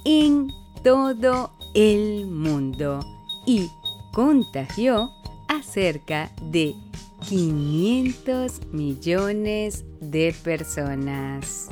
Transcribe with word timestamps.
en 0.04 0.52
todo 0.82 1.52
el 1.74 2.26
mundo 2.26 3.00
y 3.46 3.70
contagió 4.12 5.10
a 5.48 5.62
cerca 5.62 6.30
de 6.50 6.74
500 7.28 8.66
millones 8.72 9.84
de 10.00 10.34
personas. 10.42 11.68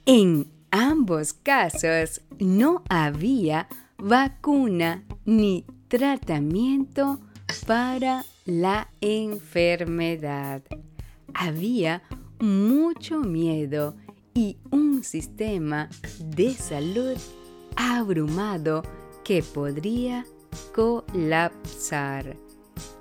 En 0.04 0.48
ambos 0.70 1.32
casos 1.32 2.20
no 2.40 2.82
había 2.88 3.68
vacuna 3.98 5.04
ni 5.24 5.64
tratamiento 5.88 7.20
para 7.66 8.24
la 8.44 8.90
enfermedad. 9.00 10.62
Había 11.34 12.02
mucho 12.40 13.20
miedo 13.20 13.94
y 14.34 14.58
un 14.70 15.04
sistema 15.04 15.88
de 16.18 16.52
salud 16.52 17.16
abrumado 17.76 18.82
que 19.24 19.42
podría 19.42 20.26
colapsar. 20.74 22.45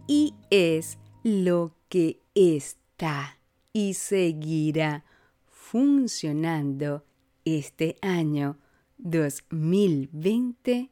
y 0.06 0.34
es 0.50 0.98
lo 1.22 1.72
que 1.88 2.20
está 2.34 3.38
y 3.72 3.94
seguirá 3.94 5.04
funcionando 5.46 7.04
este 7.44 7.96
año 8.00 8.58
2020 8.98 10.90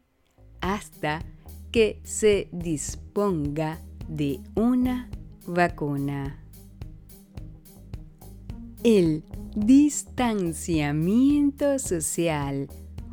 hasta 0.61 1.25
que 1.73 2.01
se 2.05 2.49
disponga 2.53 3.81
de 4.09 4.41
una 4.55 5.11
vacuna. 5.47 6.44
El 8.85 9.25
distanciamiento 9.57 11.79
social 11.79 12.69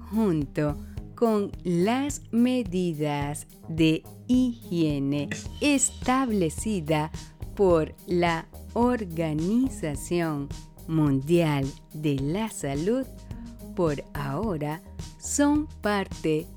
junto 0.10 0.76
con 1.16 1.50
las 1.64 2.22
medidas 2.32 3.48
de 3.70 4.04
higiene 4.28 5.30
establecida 5.62 7.10
por 7.56 7.96
la 8.06 8.50
Organización 8.74 10.50
Mundial 10.90 11.66
de 11.94 12.16
la 12.16 12.50
Salud 12.50 13.06
por 13.74 14.04
ahora 14.14 14.82
son 15.20 15.68
parte 15.80 16.48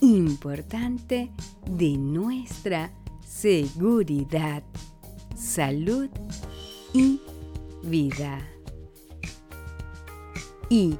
importante 0.00 1.30
de 1.70 1.96
nuestra 1.96 2.90
seguridad, 3.24 4.64
salud 5.36 6.08
y 6.92 7.20
vida. 7.84 8.53
Y 10.76 10.98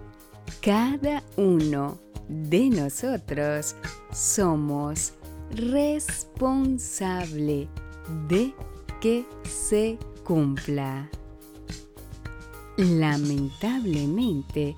cada 0.61 1.25
uno 1.37 1.99
de 2.29 2.71
nosotros 2.71 3.75
somos 4.13 5.15
responsable 5.51 7.69
de 8.29 8.55
que 9.01 9.27
se 9.43 9.99
cumpla. 10.23 11.11
Lamentablemente, 12.77 14.77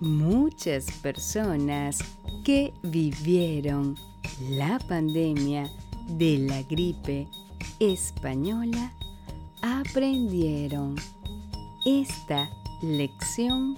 muchas 0.00 0.90
personas 1.00 2.00
que 2.44 2.74
vivieron 2.82 3.96
la 4.50 4.78
pandemia 4.78 5.70
de 6.18 6.40
la 6.40 6.62
gripe 6.64 7.26
española 7.80 8.92
aprendieron 9.62 10.96
esta 11.86 12.50
lección 12.82 13.74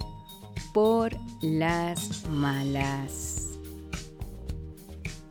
por 0.77 1.09
las 1.41 2.29
malas. 2.29 3.57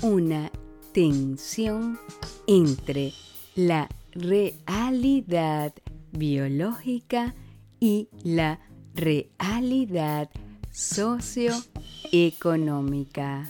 una 0.00 0.50
tensión 0.92 1.98
entre 2.46 3.12
la 3.54 3.86
realidad 4.12 5.74
biológica 6.10 7.34
y 7.80 8.08
la 8.22 8.60
realidad 8.94 10.30
socioeconómica. 10.76 13.48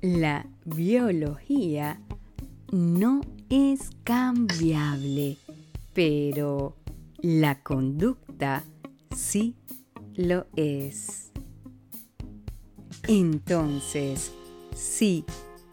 La 0.00 0.46
biología 0.64 2.00
no 2.72 3.20
es 3.48 3.90
cambiable, 4.02 5.36
pero 5.94 6.74
la 7.18 7.62
conducta 7.62 8.64
sí 9.14 9.54
lo 10.16 10.48
es. 10.56 11.30
Entonces, 13.06 14.32
si 14.74 15.24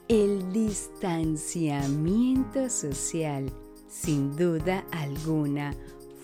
el 0.07 0.53
distanciamiento 0.53 2.69
social, 2.69 3.51
sin 3.89 4.35
duda 4.35 4.85
alguna, 4.91 5.73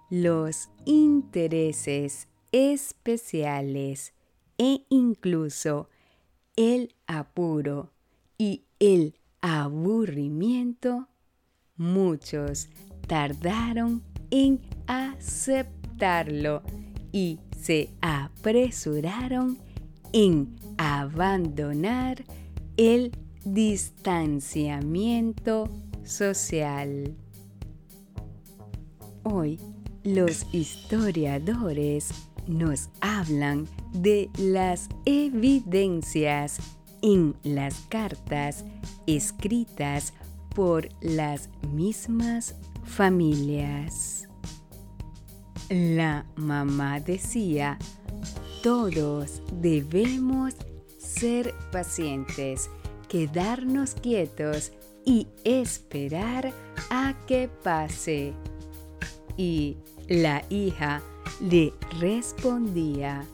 los 0.10 0.70
intereses 0.86 2.30
especiales 2.54 4.14
e 4.58 4.86
incluso 4.88 5.90
el 6.56 6.96
apuro 7.08 7.92
y 8.38 8.64
el 8.80 9.18
aburrimiento, 9.42 11.10
muchos 11.76 12.70
tardaron 13.06 14.02
en 14.32 14.62
aceptarlo 14.88 16.64
y 17.12 17.42
se 17.60 17.90
apresuraron 18.00 19.67
en 20.14 20.56
abandonar 20.78 22.24
el 22.78 23.12
distanciamiento 23.44 25.70
social. 26.04 27.14
Hoy 29.24 29.60
los 30.04 30.46
historiadores 30.54 32.12
nos 32.48 32.90
hablan 33.02 33.68
de 33.94 34.30
las 34.38 34.88
evidencias 35.06 36.60
en 37.02 37.36
las 37.44 37.76
cartas 37.90 38.64
escritas 39.06 40.14
por 40.56 40.88
las 41.02 41.50
mismas 41.74 42.56
familias. 42.84 44.28
La 45.70 46.26
mamá 46.36 47.02
decía, 47.02 47.78
todos 48.62 49.42
debemos 49.54 50.56
ser 50.98 51.54
pacientes, 51.72 52.70
quedarnos 53.08 53.94
quietos 53.96 54.72
y 55.06 55.28
esperar 55.44 56.52
a 56.90 57.16
que 57.28 57.50
pase. 57.64 58.34
Y 59.38 59.78
la 60.08 60.44
hija 60.50 61.02
le 61.40 61.74
respondía 62.00 63.26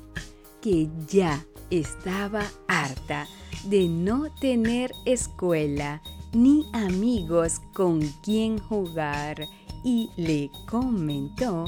que 0.61 0.89
ya 1.07 1.45
estaba 1.69 2.43
harta 2.67 3.27
de 3.65 3.87
no 3.87 4.33
tener 4.39 4.91
escuela 5.05 6.01
ni 6.33 6.65
amigos 6.73 7.61
con 7.73 8.01
quien 8.23 8.59
jugar 8.59 9.45
y 9.83 10.09
le 10.17 10.49
comentó 10.69 11.65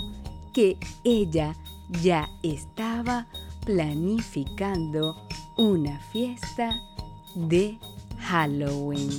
que 0.54 0.78
ella 1.04 1.56
ya 2.02 2.30
estaba 2.44 3.28
planificando 3.66 5.16
una 5.58 6.00
fiesta 6.12 6.80
de 7.36 7.78
Halloween 8.20 9.10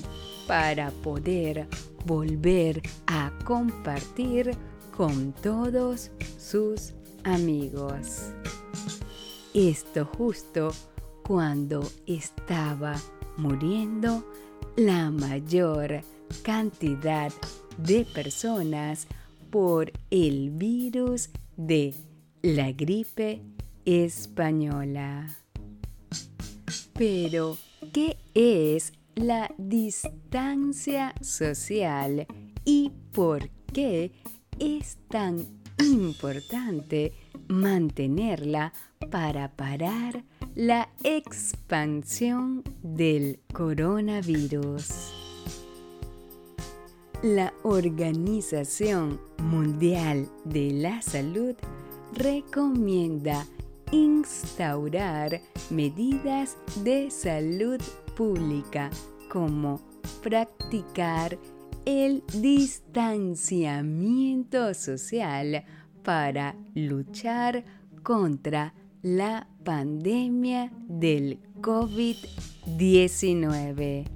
para 0.46 0.90
poder 1.02 1.66
volver 2.04 2.80
a 3.06 3.32
compartir 3.44 4.56
con 4.96 5.32
todos 5.32 6.10
sus 6.38 6.94
amigos. 7.24 8.30
Esto 9.52 10.04
justo 10.04 10.70
cuando 11.22 11.82
estaba 12.06 12.94
muriendo 13.36 14.24
la 14.76 15.10
mayor 15.10 16.02
cantidad 16.42 17.32
de 17.78 18.04
personas 18.04 19.06
por 19.50 19.92
el 20.10 20.50
virus 20.50 21.30
de 21.56 21.94
la 22.42 22.72
gripe 22.72 23.42
española. 23.86 25.34
Pero, 26.92 27.56
¿qué 27.94 28.18
es 28.34 28.92
la 29.14 29.50
distancia 29.56 31.14
social 31.22 32.26
y 32.66 32.92
por 33.12 33.48
qué 33.72 34.12
es 34.58 34.98
tan 35.08 35.46
importante 35.78 37.12
mantenerla 37.48 38.72
para 39.10 39.52
parar 39.56 40.24
la 40.54 40.88
expansión 41.02 42.62
del 42.82 43.40
coronavirus. 43.52 44.88
La 47.22 47.52
Organización 47.62 49.20
Mundial 49.38 50.28
de 50.44 50.72
la 50.72 51.02
Salud 51.02 51.54
recomienda 52.12 53.46
instaurar 53.92 55.40
medidas 55.70 56.56
de 56.82 57.08
salud 57.10 57.80
pública 58.16 58.90
como 59.30 59.80
practicar 60.22 61.38
el 61.84 62.24
distanciamiento 62.40 64.72
social 64.74 65.64
para 66.02 66.56
luchar 66.74 67.64
contra 68.02 68.74
la 69.02 69.46
pandemia 69.64 70.72
del 70.88 71.38
COVID-19. 71.60 74.08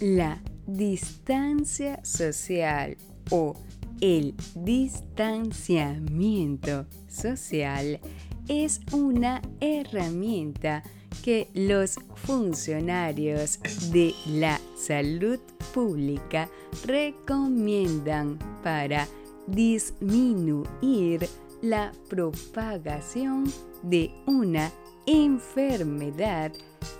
La 0.00 0.42
distancia 0.66 2.04
social 2.04 2.96
o 3.30 3.54
el 4.02 4.34
distanciamiento 4.56 6.84
social 7.06 8.00
es 8.48 8.80
una 8.92 9.40
herramienta 9.60 10.82
que 11.22 11.48
los 11.54 11.94
funcionarios 12.16 13.60
de 13.92 14.12
la 14.26 14.60
salud 14.76 15.38
pública 15.72 16.48
recomiendan 16.84 18.40
para 18.64 19.06
disminuir 19.46 21.28
la 21.62 21.92
propagación 22.08 23.44
de 23.84 24.10
una 24.26 24.72
enfermedad 25.06 26.50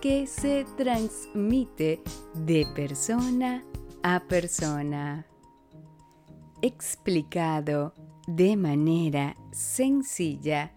que 0.00 0.28
se 0.28 0.64
transmite 0.76 2.00
de 2.46 2.64
persona 2.76 3.64
a 4.04 4.20
persona 4.20 5.26
explicado 6.62 7.92
de 8.26 8.56
manera 8.56 9.36
sencilla 9.52 10.72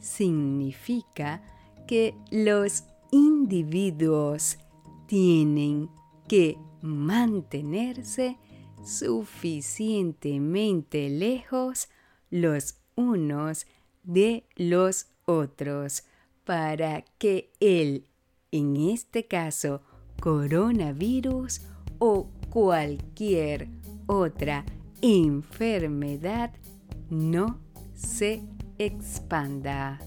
significa 0.00 1.42
que 1.86 2.14
los 2.30 2.84
individuos 3.10 4.58
tienen 5.06 5.88
que 6.28 6.58
mantenerse 6.82 8.36
suficientemente 8.84 11.08
lejos 11.08 11.88
los 12.30 12.76
unos 12.94 13.66
de 14.02 14.44
los 14.56 15.06
otros 15.24 16.04
para 16.44 17.02
que 17.18 17.50
el, 17.60 18.04
en 18.52 18.76
este 18.76 19.26
caso, 19.26 19.80
coronavirus 20.20 21.62
o 21.98 22.28
cualquier 22.50 23.68
otra 24.06 24.66
enfermedad 25.02 26.52
no 27.10 27.60
se 27.94 28.42
expanda. 28.78 29.98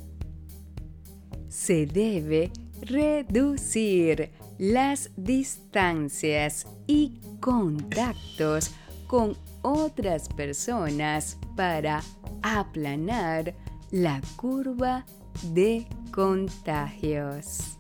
Se 1.50 1.86
debe 1.86 2.52
reducir 2.82 4.32
las 4.58 5.12
distancias 5.18 6.66
y 6.88 7.20
contactos 7.40 8.72
con 9.08 9.36
otras 9.62 10.30
personas 10.30 11.38
para 11.56 12.02
aplanar 12.42 13.54
la 13.92 14.22
curva 14.36 15.06
de 15.54 15.86
contagios. 16.12 17.78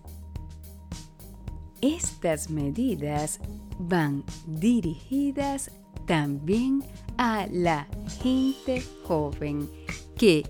Estas 1.81 2.49
medidas 2.49 3.39
van 3.79 4.23
dirigidas 4.45 5.71
también 6.11 6.83
a 7.17 7.47
la 7.49 7.87
gente 8.21 8.83
joven 9.05 9.69
que, 10.17 10.43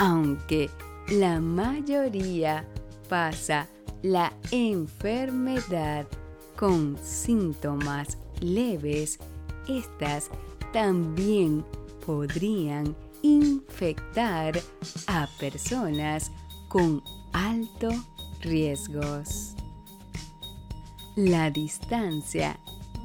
aunque 0.00 0.68
la 1.12 1.40
mayoría 1.40 2.68
pasa 3.08 3.68
la 4.02 4.32
enfermedad 4.50 6.08
con 6.56 6.98
síntomas 7.04 8.18
leves, 8.40 9.20
estas 9.68 10.28
también 10.72 11.64
podrían 12.04 12.96
infectar 13.22 14.60
a 15.06 15.28
personas 15.38 16.32
con 16.66 17.00
alto 17.32 17.90
riesgos. 18.40 19.54
La 21.14 21.48
distancia 21.52 22.58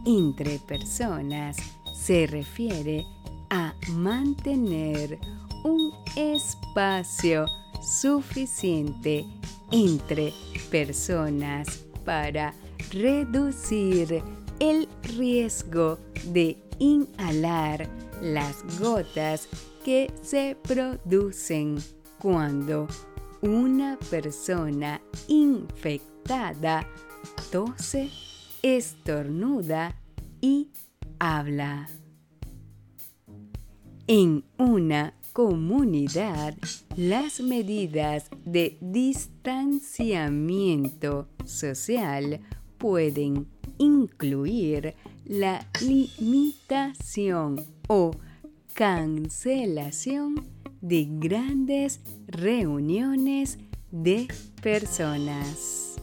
entre 0.03 0.57
personas 0.57 1.57
se 2.01 2.25
refiere 2.25 3.05
a 3.51 3.75
mantener 3.89 5.19
un 5.63 5.93
espacio 6.15 7.45
suficiente 7.81 9.23
entre 9.71 10.33
personas 10.71 11.85
para 12.03 12.53
reducir 12.91 14.23
el 14.59 14.87
riesgo 15.15 15.99
de 16.25 16.57
inhalar 16.79 17.87
las 18.19 18.63
gotas 18.79 19.47
que 19.85 20.11
se 20.23 20.57
producen 20.63 21.77
cuando 22.17 22.87
una 23.41 23.97
persona 24.09 25.01
infectada 25.27 26.87
tose, 27.51 28.09
estornuda 28.63 29.95
y 30.39 30.69
habla. 31.21 31.87
En 34.07 34.43
una 34.57 35.13
comunidad, 35.33 36.55
las 36.97 37.39
medidas 37.41 38.31
de 38.43 38.79
distanciamiento 38.81 41.27
social 41.45 42.41
pueden 42.79 43.45
incluir 43.77 44.95
la 45.25 45.63
limitación 45.81 47.63
o 47.87 48.09
cancelación 48.73 50.43
de 50.81 51.07
grandes 51.07 52.01
reuniones 52.25 53.59
de 53.91 54.27
personas. 54.63 56.00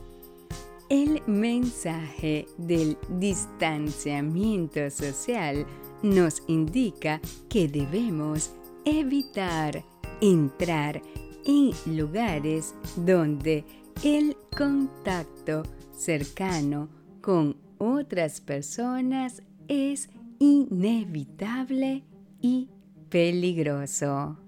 El 0.89 1.21
mensaje 1.27 2.47
del 2.57 2.97
distanciamiento 3.19 4.91
social 4.91 5.67
nos 6.03 6.43
indica 6.47 7.21
que 7.51 7.69
debemos 7.69 8.53
evitar 8.87 9.85
entrar 10.23 11.03
en 11.45 11.73
lugares 11.95 12.75
donde 12.97 13.67
el 14.03 14.35
contacto 14.57 15.63
cercano 15.93 16.89
con 17.21 17.57
otras 17.77 18.41
personas 18.41 19.43
es 19.69 20.09
inevitable 20.39 22.03
y 22.41 22.71
peligroso. 23.11 24.48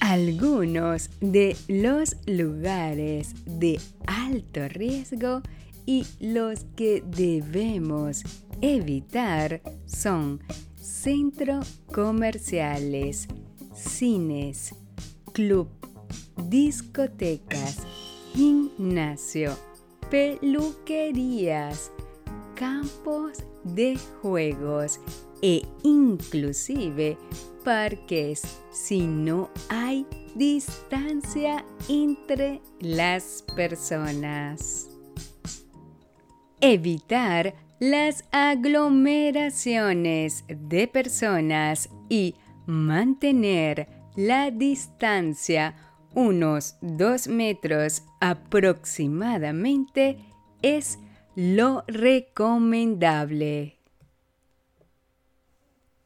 Algunos 0.00 1.10
de 1.20 1.56
los 1.66 2.16
lugares 2.26 3.34
de 3.46 3.80
alto 4.06 4.68
riesgo 4.68 5.42
y 5.86 6.06
los 6.20 6.64
que 6.76 7.02
debemos 7.04 8.22
evitar 8.60 9.60
son 9.86 10.40
centros 10.80 11.80
comerciales, 11.92 13.26
cines, 13.74 14.74
club, 15.32 15.68
discotecas, 16.48 17.78
gimnasio, 18.34 19.56
peluquerías, 20.10 21.90
campos 22.54 23.38
de 23.64 23.98
juegos 24.20 25.00
e 25.42 25.62
inclusive 25.82 27.16
parques 27.68 28.42
si 28.70 29.06
no 29.06 29.50
hay 29.68 30.06
distancia 30.34 31.62
entre 31.86 32.62
las 32.80 33.44
personas. 33.54 34.88
Evitar 36.62 37.52
las 37.78 38.24
aglomeraciones 38.32 40.46
de 40.48 40.88
personas 40.88 41.90
y 42.08 42.36
mantener 42.64 43.86
la 44.16 44.50
distancia 44.50 45.76
unos 46.14 46.76
dos 46.80 47.28
metros 47.28 48.02
aproximadamente 48.18 50.16
es 50.62 50.98
lo 51.36 51.84
recomendable. 51.86 53.77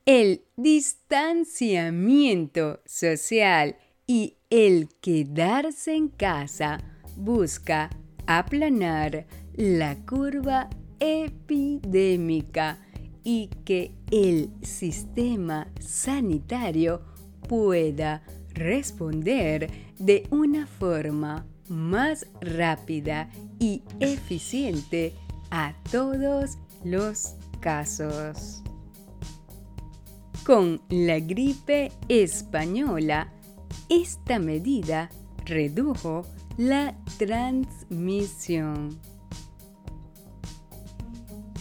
El 0.04 0.42
distanciamiento 0.56 2.80
social 2.84 3.76
y 4.04 4.36
el 4.50 4.88
quedarse 5.00 5.94
en 5.94 6.08
casa 6.08 6.78
busca 7.16 7.88
aplanar 8.26 9.28
la 9.54 9.94
curva 10.04 10.68
epidémica 10.98 12.84
y 13.22 13.48
que 13.64 13.94
el 14.10 14.50
sistema 14.62 15.68
sanitario 15.78 17.02
pueda 17.48 18.24
responder 18.54 19.70
de 20.00 20.26
una 20.30 20.66
forma 20.66 21.46
más 21.68 22.26
rápida 22.40 23.30
y 23.60 23.84
eficiente 24.00 25.14
a 25.52 25.76
todos 25.92 26.58
los 26.82 27.36
casos. 27.60 28.61
Con 30.44 30.80
la 30.88 31.20
gripe 31.20 31.92
española, 32.08 33.32
esta 33.88 34.40
medida 34.40 35.08
redujo 35.44 36.26
la 36.56 36.96
transmisión. 37.16 38.98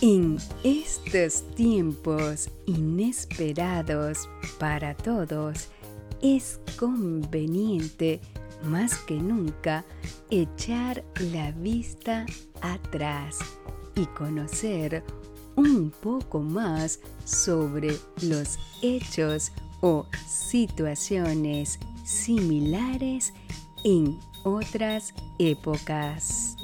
En 0.02 0.38
estos 0.64 1.46
tiempos 1.54 2.50
inesperados 2.66 4.28
para 4.58 4.96
todos, 4.96 5.70
es 6.24 6.60
conveniente 6.80 8.20
más 8.64 8.98
que 8.98 9.16
nunca 9.16 9.86
echar 10.32 11.04
la 11.32 11.52
vista 11.52 12.26
atrás 12.62 13.38
y 13.96 14.08
conocer 14.08 15.04
un 15.62 15.92
poco 15.92 16.40
más 16.40 17.00
sobre 17.24 17.96
los 18.24 18.58
hechos 18.82 19.52
o 19.82 20.08
situaciones 20.28 21.78
similares 22.04 23.32
en 23.84 24.18
otras 24.44 25.14
épocas. 25.38 26.56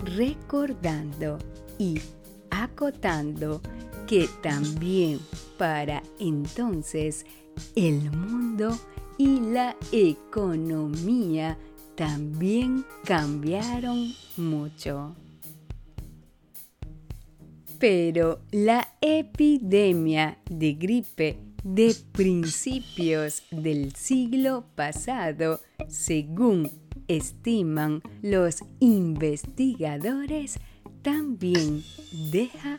recordando 0.06 1.40
y 1.80 2.00
acotando 2.52 3.62
que 4.12 4.28
también 4.42 5.22
para 5.58 6.04
entonces 6.20 7.26
el 7.78 8.12
mundo 8.12 8.78
y 9.18 9.40
la 9.40 9.78
economía 9.94 11.58
también 11.96 12.84
cambiaron 13.06 14.12
mucho. 14.36 15.16
Pero 17.80 18.42
la 18.52 18.86
epidemia 19.00 20.38
de 20.50 20.74
gripe 20.74 21.40
de 21.64 21.96
principios 22.12 23.44
del 23.50 23.96
siglo 23.96 24.66
pasado, 24.76 25.62
según 25.88 26.70
estiman 27.08 28.02
los 28.22 28.58
investigadores, 28.82 30.60
también 31.02 31.82
deja 32.30 32.78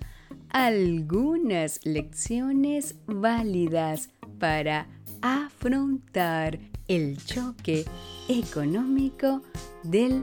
algunas 0.52 1.80
lecciones 1.84 2.94
válidas 3.06 4.10
para 4.38 4.86
afrontar 5.22 6.60
el 6.88 7.16
choque 7.24 7.86
económico 8.28 9.40
del 9.82 10.22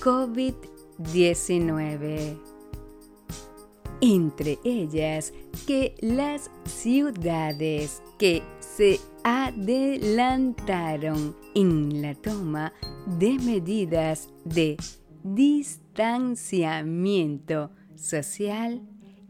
COVID-19. 0.00 2.36
Entre 4.00 4.58
ellas 4.64 5.32
que 5.66 5.94
las 6.00 6.50
ciudades 6.64 8.00
que 8.18 8.42
se 8.60 8.98
adelantaron 9.24 11.34
en 11.54 12.00
la 12.02 12.14
toma 12.14 12.72
de 13.18 13.32
medidas 13.38 14.28
de 14.44 14.76
distanciamiento 15.22 17.70
social 17.96 18.80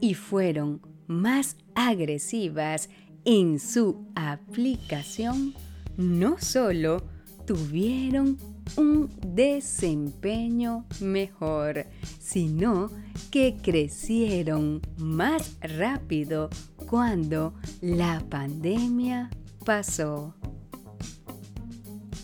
y 0.00 0.14
fueron 0.14 0.80
más 1.06 1.56
agresivas 1.74 2.88
en 3.24 3.58
su 3.58 4.06
aplicación, 4.14 5.54
no 5.96 6.36
solo 6.38 7.02
tuvieron 7.46 8.38
un 8.76 9.10
desempeño 9.26 10.84
mejor, 11.00 11.86
sino 12.20 12.90
que 13.30 13.56
crecieron 13.60 14.82
más 14.98 15.56
rápido 15.60 16.50
cuando 16.88 17.54
la 17.80 18.22
pandemia 18.28 19.30
pasó. 19.64 20.34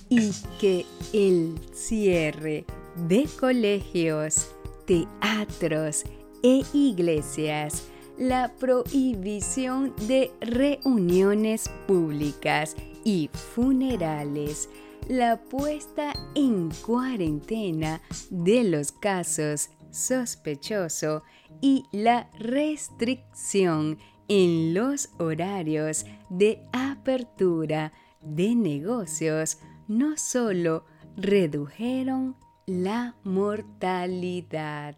Y 0.08 0.30
que 0.60 0.86
el 1.12 1.54
cierre 1.72 2.64
de 3.08 3.26
colegios, 3.40 4.48
teatros 4.86 6.04
e 6.44 6.62
iglesias, 6.74 7.88
la 8.18 8.52
prohibición 8.60 9.94
de 10.06 10.30
reuniones 10.42 11.70
públicas 11.88 12.76
y 13.02 13.30
funerales, 13.32 14.68
la 15.08 15.40
puesta 15.40 16.12
en 16.34 16.70
cuarentena 16.86 18.02
de 18.30 18.62
los 18.64 18.92
casos 18.92 19.70
sospechoso 19.90 21.22
y 21.62 21.84
la 21.92 22.28
restricción 22.38 23.98
en 24.28 24.74
los 24.74 25.10
horarios 25.18 26.04
de 26.28 26.62
apertura 26.72 27.92
de 28.20 28.54
negocios 28.54 29.58
no 29.88 30.18
solo 30.18 30.84
redujeron 31.16 32.36
la 32.66 33.16
mortalidad, 33.22 34.96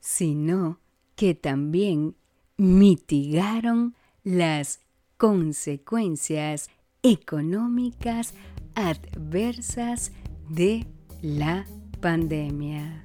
sino 0.00 0.80
que 1.14 1.34
también 1.34 2.16
mitigaron 2.56 3.94
las 4.24 4.80
consecuencias 5.16 6.68
económicas 7.02 8.34
adversas 8.74 10.12
de 10.48 10.86
la 11.22 11.66
pandemia. 12.00 13.04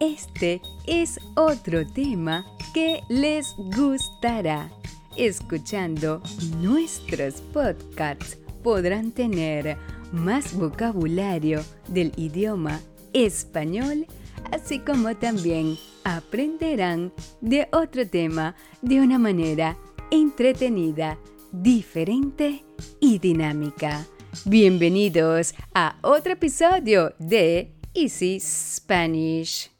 Este 0.00 0.60
es 0.86 1.20
otro 1.36 1.86
tema 1.86 2.44
que 2.72 3.02
les 3.08 3.54
gustará. 3.76 4.72
Escuchando 5.16 6.20
nuestros 6.60 7.40
podcasts 7.40 8.36
podrán 8.64 9.12
tener 9.12 9.78
más 10.12 10.54
vocabulario 10.54 11.62
del 11.88 12.12
idioma 12.16 12.80
español, 13.14 14.06
así 14.52 14.80
como 14.80 15.16
también 15.16 15.78
aprenderán 16.04 17.12
de 17.40 17.68
otro 17.72 18.06
tema 18.06 18.54
de 18.82 19.00
una 19.00 19.18
manera 19.18 19.78
entretenida, 20.10 21.18
diferente 21.52 22.64
y 23.00 23.18
dinámica. 23.18 24.06
Bienvenidos 24.44 25.54
a 25.72 25.96
otro 26.02 26.32
episodio 26.32 27.14
de 27.18 27.72
Easy 27.94 28.40
Spanish 28.40 29.74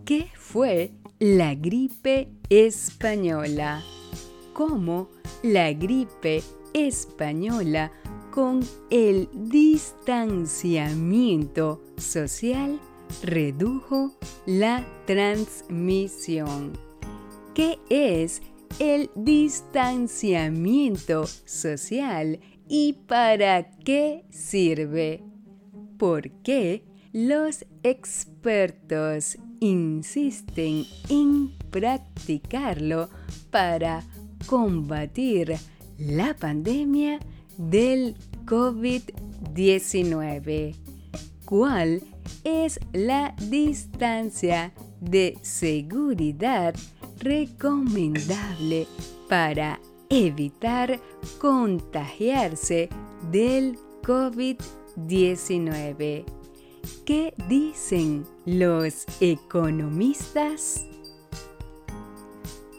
¿Qué 0.05 0.29
fue 0.37 0.93
la 1.19 1.57
gripe 1.57 2.29
española? 2.49 3.83
¿Cómo 4.53 5.09
la 5.43 5.73
gripe 5.73 6.45
española 6.75 7.91
con 8.31 8.61
el 8.91 9.29
distanciamiento 9.35 11.83
social 11.97 12.79
redujo 13.25 14.13
la 14.47 14.87
transmisión. 15.07 16.79
¿Qué 17.53 17.81
es 17.91 18.43
el 18.79 19.11
distanciamiento 19.15 21.27
social 21.45 22.41
y 22.69 22.95
para 23.07 23.71
qué 23.79 24.25
sirve? 24.31 25.23
¿Por 25.99 26.31
qué 26.43 26.85
los 27.13 27.67
expertos 27.83 29.37
insisten 29.61 30.87
en 31.09 31.53
practicarlo 31.71 33.09
para 33.51 34.05
combatir 34.47 35.57
la 35.99 36.35
pandemia 36.35 37.19
del 37.59 38.15
COVID-19? 38.47 40.77
¿Cuál 41.45 42.03
es 42.45 42.79
la 42.93 43.35
distancia 43.49 44.73
de 45.01 45.37
seguridad 45.43 46.75
recomendable 47.23 48.87
para 49.29 49.79
evitar 50.09 50.99
contagiarse 51.39 52.89
del 53.31 53.79
COVID-19. 54.03 56.25
¿qué 57.05 57.35
dicen 57.49 58.25
los 58.47 59.07
economistas? 59.21 60.87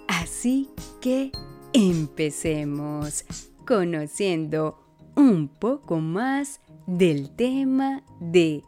Así 0.08 0.70
que 1.02 1.32
empecemos 1.74 3.26
conociendo 3.66 4.80
un 5.16 5.48
poco 5.48 6.00
más 6.00 6.62
del 6.88 7.36
tema 7.36 8.04
de 8.20 8.64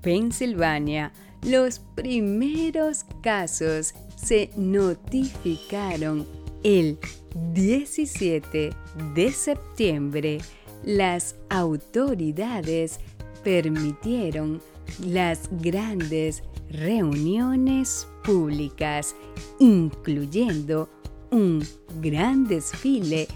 Pensilvania, 0.01 1.11
los 1.43 1.79
primeros 1.79 3.05
casos 3.21 3.93
se 4.15 4.49
notificaron 4.55 6.25
el 6.63 6.97
17 7.35 8.69
de 9.13 9.31
septiembre, 9.31 10.39
las 10.83 11.35
autoridades 11.49 12.99
permitieron 13.43 14.61
las 15.05 15.49
grandes 15.51 16.43
reuniones 16.69 18.07
públicas, 18.23 19.15
incluyendo 19.59 20.89
un 21.31 21.63
gran 22.01 22.47
desfile 22.47 23.27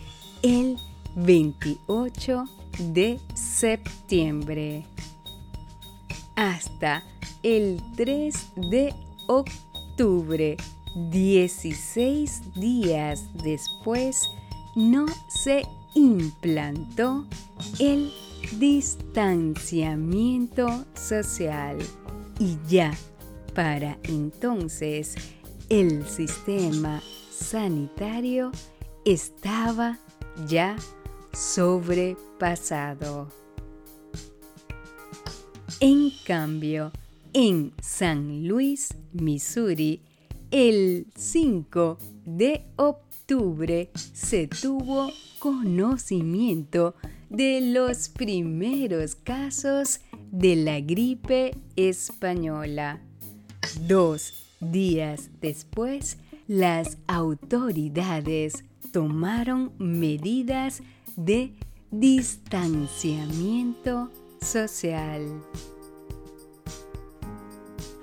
el 0.42 0.78
28 1.16 2.46
de 2.94 3.20
septiembre. 3.34 4.86
Hasta 6.36 7.04
el 7.44 7.82
3 7.98 8.34
de 8.72 8.94
octubre, 9.28 10.56
16 10.96 12.56
días 12.56 13.24
después, 13.44 14.30
no 14.76 15.06
se 15.30 15.64
implantó 15.96 17.26
el 17.80 18.12
distanciamiento 18.58 20.86
social 20.94 21.78
y 22.40 22.58
ya 22.68 22.94
para 23.54 23.98
entonces 24.04 25.16
el 25.70 26.06
sistema 26.08 27.02
sanitario 27.32 28.52
estaba 29.06 29.98
ya 30.48 30.76
sobrepasado. 31.34 33.30
En 35.80 36.12
cambio, 36.26 36.92
en 37.34 37.72
San 37.82 38.48
Luis, 38.48 38.96
Missouri, 39.14 40.02
el 40.52 41.08
5 41.16 41.98
de 42.26 42.66
octubre 42.76 43.90
se 44.14 44.48
tuvo 44.48 45.12
conocimiento 45.38 46.96
de 47.30 47.62
los 47.62 48.10
primeros 48.10 49.14
casos 49.16 50.02
de 50.32 50.56
la 50.56 50.80
gripe 50.80 51.56
española. 51.76 53.00
Dos 53.88 54.34
días 54.60 55.30
después, 55.40 56.18
las 56.48 56.98
autoridades 57.08 58.64
tomaron 58.92 59.72
medidas 59.78 60.82
de 61.16 61.54
distanciamiento 61.92 64.10
social. 64.42 65.28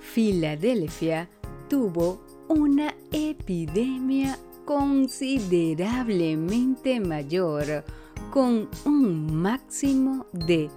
Filadelfia 0.00 1.28
tuvo 1.68 2.25
una 2.48 2.94
epidemia 3.12 4.38
considerablemente 4.64 6.98
mayor, 7.00 7.84
con 8.30 8.70
un 8.84 9.34
máximo 9.34 10.26
de 10.32 10.70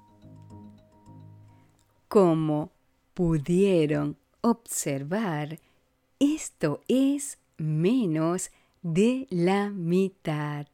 Como 2.08 2.70
pudieron 3.14 4.18
observar, 4.42 5.58
esto 6.18 6.82
es 6.86 7.38
menos 7.56 8.50
de 8.82 9.26
la 9.30 9.70
mitad. 9.70 10.66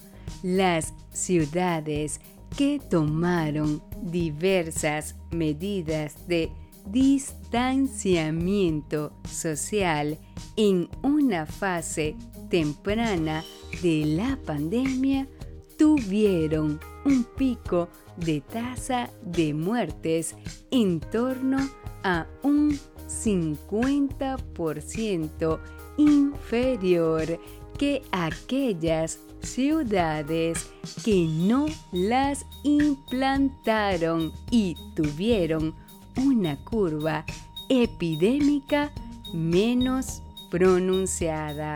las 0.43 0.93
ciudades 1.11 2.21
que 2.57 2.79
tomaron 2.89 3.81
diversas 4.01 5.15
medidas 5.31 6.27
de 6.27 6.49
distanciamiento 6.85 9.11
social 9.29 10.17
en 10.55 10.89
una 11.03 11.45
fase 11.45 12.15
temprana 12.49 13.43
de 13.81 14.05
la 14.05 14.37
pandemia 14.45 15.27
tuvieron 15.77 16.79
un 17.05 17.23
pico 17.37 17.87
de 18.17 18.41
tasa 18.41 19.09
de 19.23 19.53
muertes 19.53 20.35
en 20.71 20.99
torno 20.99 21.69
a 22.03 22.27
un 22.43 22.77
50% 23.07 25.59
inferior 25.97 27.39
que 27.77 28.01
aquellas 28.11 29.19
ciudades 29.41 30.69
que 31.03 31.27
no 31.27 31.65
las 31.91 32.45
implantaron 32.63 34.31
y 34.49 34.75
tuvieron 34.95 35.75
una 36.17 36.55
curva 36.63 37.25
epidémica 37.69 38.91
menos 39.33 40.23
pronunciada. 40.49 41.75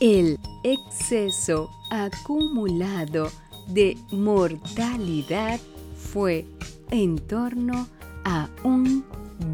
El 0.00 0.38
exceso 0.64 1.70
acumulado 1.90 3.30
de 3.68 3.96
mortalidad 4.10 5.60
fue 5.96 6.44
en 6.90 7.16
torno 7.18 7.86
a 8.24 8.48
un 8.64 9.04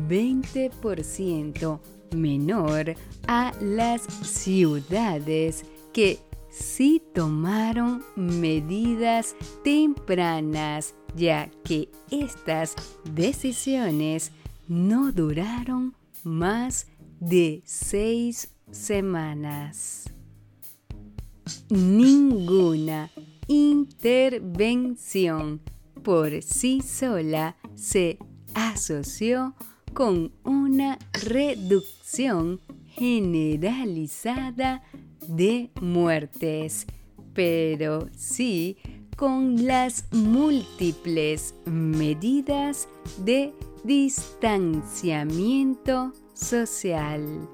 20% 0.09 1.81
menor 2.13 2.95
a 3.29 3.53
las 3.61 4.03
ciudades 4.03 5.65
que 5.93 6.19
sí 6.51 7.03
tomaron 7.15 8.03
medidas 8.17 9.37
tempranas, 9.63 10.95
ya 11.15 11.51
que 11.65 11.91
estas 12.11 12.77
decisiones 13.05 14.33
no 14.69 15.13
duraron 15.13 15.95
más 16.25 16.87
de 17.21 17.63
seis 17.65 18.55
semanas. 18.71 20.11
Ninguna 21.69 23.11
intervención 23.49 25.61
por 26.03 26.43
sí 26.43 26.81
sola 26.81 27.57
se 27.75 28.19
asoció 28.55 29.55
con 29.93 30.33
una 30.45 30.99
reducción 31.13 32.61
generalizada 32.87 34.83
de 35.29 35.71
muertes, 35.81 36.87
pero 37.35 38.09
sí 38.17 38.79
con 39.17 39.67
las 39.67 40.07
múltiples 40.13 41.57
medidas 41.67 42.89
de 43.25 43.53
distanciamiento 43.85 46.13
social. 46.35 47.49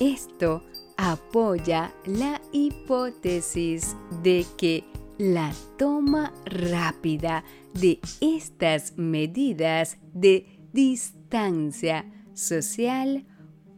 Esto 0.00 0.62
apoya 1.02 1.92
la 2.06 2.40
hipótesis 2.52 3.96
de 4.22 4.46
que 4.56 4.84
la 5.18 5.52
toma 5.76 6.32
rápida 6.44 7.42
de 7.74 7.98
estas 8.20 8.96
medidas 8.96 9.98
de 10.14 10.60
distancia 10.72 12.06
social 12.34 13.26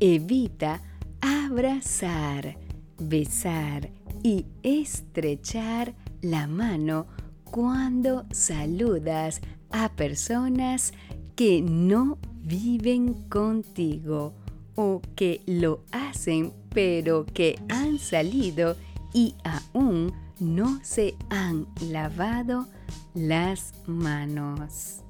Evita 0.00 0.82
abrazar, 1.20 2.56
besar 2.98 3.90
y 4.22 4.46
estrechar 4.62 5.94
la 6.22 6.46
mano 6.46 7.06
cuando 7.44 8.26
saludas 8.30 9.40
a 9.70 9.90
personas 9.90 10.92
que 11.36 11.62
no 11.62 12.18
viven 12.42 13.14
contigo 13.28 14.34
o 14.74 15.00
que 15.14 15.42
lo 15.46 15.84
hacen 15.92 16.52
pero 16.70 17.26
que 17.26 17.58
han 17.68 17.98
salido 17.98 18.76
y 19.12 19.34
aún 19.44 20.12
no 20.38 20.78
se 20.82 21.16
han 21.30 21.66
lavado 21.80 22.66
las 23.14 23.72
manos. 23.86 25.02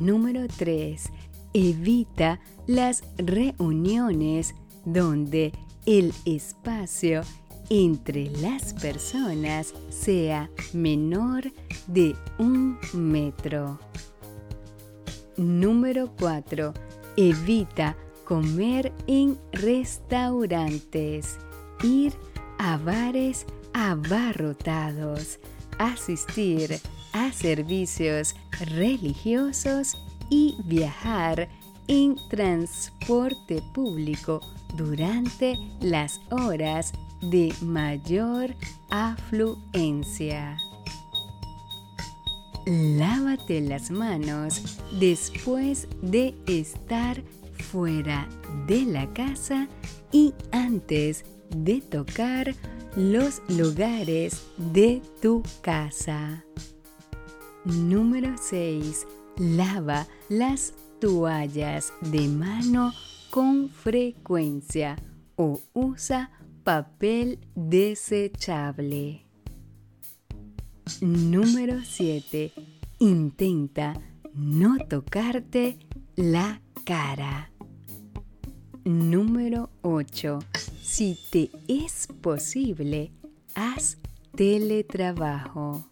Número 0.00 0.46
3. 0.46 1.10
Evita 1.52 2.40
las 2.66 3.02
reuniones 3.16 4.54
donde 4.84 5.52
el 5.86 6.12
espacio 6.24 7.22
entre 7.70 8.28
las 8.30 8.74
personas 8.74 9.72
sea 9.88 10.50
menor 10.72 11.44
de 11.86 12.16
un 12.38 12.76
metro. 12.92 13.78
Número 15.36 16.10
4. 16.18 16.74
Evita 17.16 17.96
comer 18.24 18.92
en 19.06 19.38
restaurantes, 19.52 21.38
ir 21.82 22.12
a 22.58 22.76
bares 22.76 23.46
abarrotados, 23.72 25.38
asistir 25.78 26.78
a 27.12 27.32
servicios 27.32 28.34
religiosos 28.66 29.96
y 30.28 30.56
viajar 30.64 31.48
en 31.86 32.16
transporte 32.28 33.62
público 33.72 34.40
durante 34.76 35.56
las 35.80 36.20
horas 36.30 36.92
de 37.22 37.52
mayor 37.62 38.54
afluencia. 38.90 40.56
Lávate 42.66 43.60
las 43.60 43.90
manos 43.90 44.78
después 44.98 45.88
de 46.02 46.34
estar 46.46 47.22
fuera 47.70 48.28
de 48.66 48.82
la 48.82 49.12
casa 49.12 49.68
y 50.12 50.34
antes 50.52 51.24
de 51.50 51.80
tocar 51.80 52.54
los 52.96 53.42
lugares 53.48 54.42
de 54.56 55.02
tu 55.22 55.42
casa. 55.62 56.44
Número 57.64 58.34
6. 58.40 59.06
Lava 59.36 60.06
las 60.28 60.74
toallas 61.00 61.92
de 62.00 62.28
mano 62.28 62.92
con 63.30 63.68
frecuencia 63.68 64.96
o 65.36 65.60
usa 65.72 66.30
papel 66.64 67.38
desechable. 67.54 69.26
Número 71.00 71.82
7. 71.84 72.52
Intenta 72.98 73.94
no 74.34 74.78
tocarte 74.78 75.78
la 76.16 76.60
cara. 76.84 77.50
Número 78.84 79.70
8. 79.82 80.38
Si 80.82 81.18
te 81.30 81.50
es 81.68 82.08
posible, 82.20 83.12
haz 83.54 83.98
teletrabajo. 84.34 85.84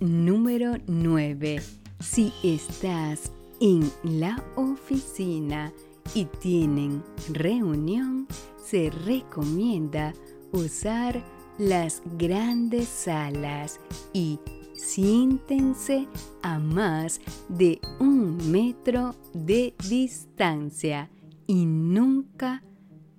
Número 0.00 0.76
9. 0.86 1.62
Si 2.00 2.32
estás 2.42 3.32
en 3.60 3.90
la 4.02 4.42
oficina 4.56 5.72
y 6.14 6.24
tienen 6.24 7.02
reunión, 7.32 8.26
se 8.68 8.90
recomienda 8.90 10.12
usar 10.52 11.24
las 11.56 12.02
grandes 12.18 12.86
salas 12.86 13.80
y 14.12 14.38
siéntense 14.74 16.06
a 16.42 16.58
más 16.58 17.18
de 17.48 17.80
un 17.98 18.50
metro 18.50 19.14
de 19.32 19.74
distancia 19.88 21.08
y 21.46 21.64
nunca, 21.64 22.62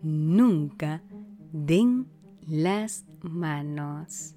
nunca 0.03 1.01
den 1.51 2.05
las 2.47 3.05
manos. 3.23 4.35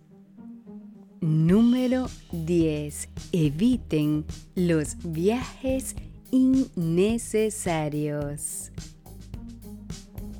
Número 1.20 2.06
10. 2.32 3.10
Eviten 3.32 4.24
los 4.54 4.96
viajes 5.04 5.94
innecesarios. 6.30 8.72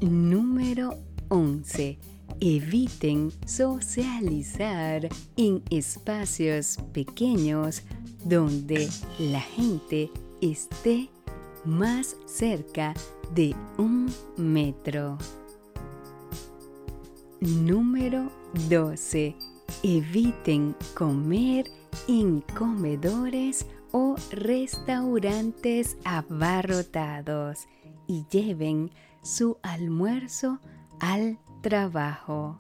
Número 0.02 0.98
11. 1.28 1.96
Eviten 2.40 3.32
socializar 3.46 5.08
en 5.36 5.62
espacios 5.70 6.78
pequeños 6.92 7.84
donde 8.24 8.88
la 9.20 9.40
gente 9.40 10.10
esté 10.40 11.08
más 11.64 12.16
cerca 12.26 12.94
de 13.32 13.54
un 13.78 14.12
metro. 14.36 15.18
Número 17.40 18.28
12 18.68 19.36
Eviten 19.84 20.74
comer 20.94 21.70
en 22.08 22.40
comedores 22.56 23.66
o 23.92 24.16
restaurantes 24.32 25.96
abarrotados 26.04 27.68
y 28.08 28.24
lleven 28.30 28.90
su 29.22 29.56
almuerzo 29.62 30.60
al 31.00 31.38
trabajo. 31.62 32.58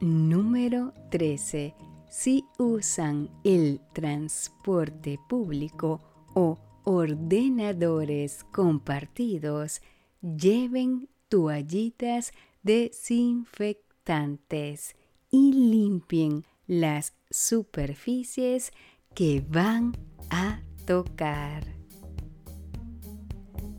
Número 0.00 0.92
13. 1.10 1.74
Si 2.10 2.44
usan 2.58 3.30
el 3.44 3.80
transporte 3.92 5.20
público 5.28 6.00
o 6.34 6.58
ordenadores 6.84 8.44
compartidos, 8.52 9.80
lleven 10.20 11.08
toallitas 11.28 12.32
desinfectantes 12.62 14.96
y 15.30 15.52
limpien 15.52 16.44
las 16.66 17.14
superficies 17.30 18.72
que 19.14 19.44
van 19.48 19.96
a 20.30 20.60
tocar. 20.84 21.64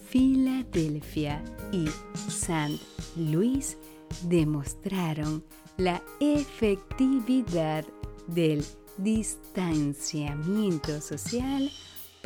Filadelfia 0.09 1.44
y 1.72 1.87
San 2.31 2.79
Luis 3.16 3.76
demostraron 4.22 5.44
la 5.76 6.00
efectividad 6.20 7.85
del 8.29 8.64
distanciamiento 8.98 11.00
social 11.00 11.68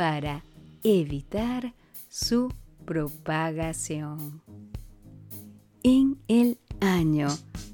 para 0.01 0.43
evitar 0.83 1.75
su 2.09 2.51
propagación. 2.87 4.41
En 5.83 6.17
el 6.27 6.57
año 6.81 7.29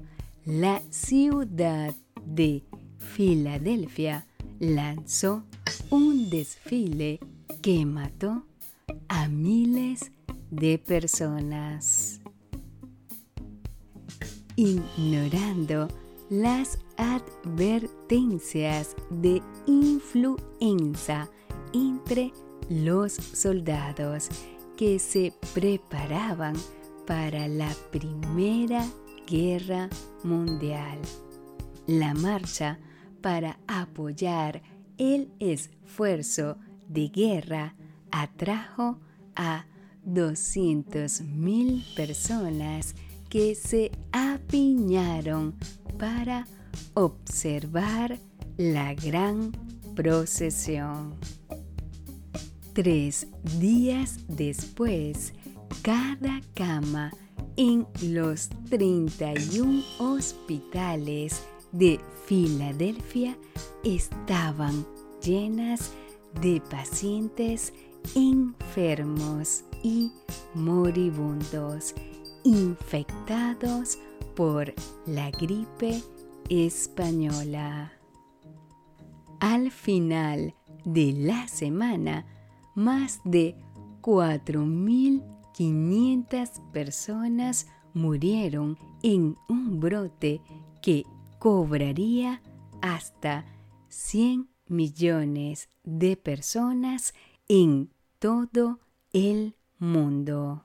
la 0.47 0.81
ciudad 0.89 1.95
de 2.25 2.63
Filadelfia 2.97 4.27
lanzó 4.59 5.45
un 5.91 6.31
desfile 6.31 7.21
que 7.61 7.85
mató 7.85 8.47
a 9.09 9.29
miles 9.29 10.11
de 10.51 10.79
personas. 10.79 12.23
Ignorando 14.57 15.89
las 16.33 16.79
advertencias 16.97 18.97
de 19.11 19.43
influenza 19.67 21.29
entre 21.75 22.33
los 22.71 23.13
soldados 23.13 24.31
que 24.79 24.99
se 24.99 25.35
preparaban 25.53 26.57
para 27.07 27.49
la 27.49 27.69
Primera 27.91 28.87
Guerra 29.27 29.91
Mundial. 30.25 30.99
La 31.87 32.15
marcha 32.15 32.79
para 33.21 33.59
apoyar 33.67 34.63
el 34.97 35.31
esfuerzo 35.39 36.57
de 36.89 37.09
guerra 37.09 37.77
atrajo 38.11 38.99
a 39.37 39.67
200.000 40.07 41.95
personas 41.95 42.95
que 43.33 43.55
se 43.55 43.91
apiñaron 44.13 45.55
para 45.99 46.47
observar 46.93 48.19
la 48.59 48.93
gran 48.93 49.53
procesión. 49.97 51.15
Tres 52.75 53.27
días 53.59 54.19
después, 54.29 55.33
cada 55.81 56.43
cama 56.53 57.11
en 57.57 57.87
los 58.03 58.51
31 58.69 59.83
hospitales 59.99 61.43
de 61.73 61.99
Filadelfia 62.27 63.39
estaban 63.83 64.87
llenas 65.23 65.91
de 66.43 66.61
pacientes 66.71 67.73
enfermos 68.15 69.65
y 69.83 70.13
moribundos 70.53 71.95
infectados 72.45 73.99
por 74.35 74.75
la 75.07 75.31
gripe 75.31 76.03
española. 76.49 77.93
Al 79.41 79.71
final 79.71 80.55
de 80.85 81.13
la 81.13 81.47
semana, 81.49 82.27
más 82.75 83.21
de 83.25 83.55
4.500 84.01 86.73
personas 86.73 87.69
murieron 87.95 88.79
en 89.03 89.37
un 89.49 89.81
brote 89.81 90.41
que 90.81 91.05
cobraría 91.39 92.41
hasta 92.81 93.45
100 93.89 94.49
millones 94.69 95.69
de 95.85 96.17
personas 96.17 97.13
en 97.49 97.91
todo 98.19 98.81
el 99.13 99.55
mundo. 99.79 100.65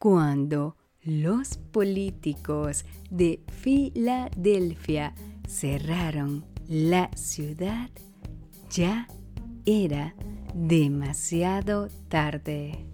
Cuando 0.00 0.76
los 1.02 1.58
políticos 1.58 2.84
de 3.10 3.44
Filadelfia 3.52 5.14
cerraron 5.46 6.46
la 6.66 7.10
ciudad, 7.14 7.90
ya 8.70 9.06
era 9.66 10.14
demasiado 10.54 11.88
tarde. 12.08 12.86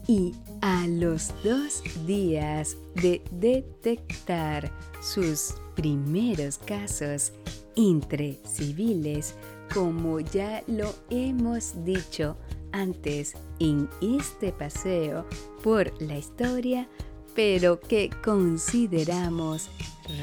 Y 0.07 0.33
a 0.61 0.87
los 0.87 1.33
dos 1.43 1.83
días 2.07 2.77
de 2.95 3.21
detectar 3.31 4.71
sus 5.01 5.55
primeros 5.75 6.57
casos 6.57 7.33
entre 7.75 8.39
civiles, 8.45 9.35
como 9.73 10.21
ya 10.21 10.63
lo 10.67 10.95
hemos 11.09 11.83
dicho 11.83 12.37
antes 12.71 13.33
en 13.59 13.89
este 14.01 14.53
paseo 14.53 15.25
por 15.61 15.91
la 16.01 16.17
historia, 16.17 16.87
pero 17.35 17.77
que 17.77 18.09
consideramos 18.23 19.69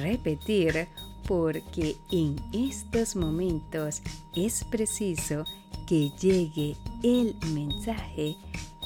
repetir 0.03 0.89
porque 1.27 1.97
en 2.11 2.37
estos 2.53 3.17
momentos 3.17 4.03
es 4.35 4.65
preciso 4.65 5.45
que 5.87 6.11
llegue 6.21 6.77
el 7.03 7.35
mensaje. 7.53 8.37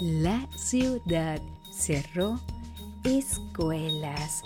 La 0.00 0.48
ciudad 0.56 1.40
cerró 1.70 2.40
escuelas, 3.04 4.42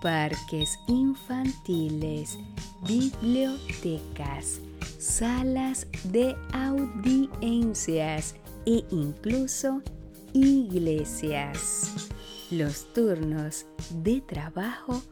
parques 0.00 0.78
infantiles, 0.86 2.38
bibliotecas, 2.86 4.60
salas 4.98 5.86
de 6.04 6.34
audiencias 6.52 8.34
e 8.66 8.84
incluso 8.90 9.82
iglesias. 10.32 12.08
Los 12.50 12.92
turnos 12.92 13.66
de 14.02 14.20
trabajo 14.20 15.02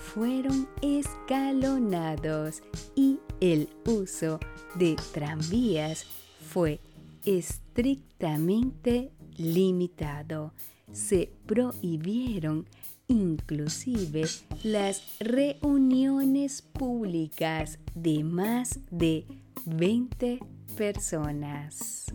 fueron 0.00 0.68
escalonados 0.82 2.62
y 2.94 3.18
el 3.40 3.68
uso 3.86 4.40
de 4.74 4.96
tranvías 5.12 6.04
fue 6.48 6.80
estrictamente 7.24 9.12
limitado. 9.36 10.52
Se 10.92 11.30
prohibieron 11.46 12.66
inclusive 13.08 14.24
las 14.62 15.02
reuniones 15.20 16.62
públicas 16.62 17.78
de 17.94 18.24
más 18.24 18.80
de 18.90 19.26
20 19.66 20.40
personas. 20.76 22.06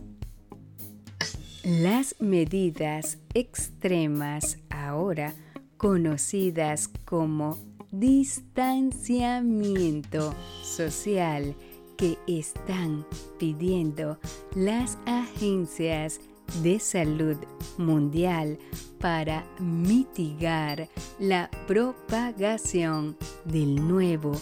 Las 1.62 2.14
medidas 2.20 3.18
extremas 3.34 4.58
ahora 4.70 5.34
conocidas 5.76 6.88
como 7.04 7.58
distanciamiento 7.98 10.34
social 10.62 11.54
que 11.96 12.18
están 12.26 13.06
pidiendo 13.38 14.18
las 14.54 14.98
agencias 15.06 16.20
de 16.62 16.78
salud 16.78 17.38
mundial 17.78 18.58
para 19.00 19.46
mitigar 19.58 20.90
la 21.18 21.50
propagación 21.66 23.16
del 23.44 23.74
nuevo 23.76 24.32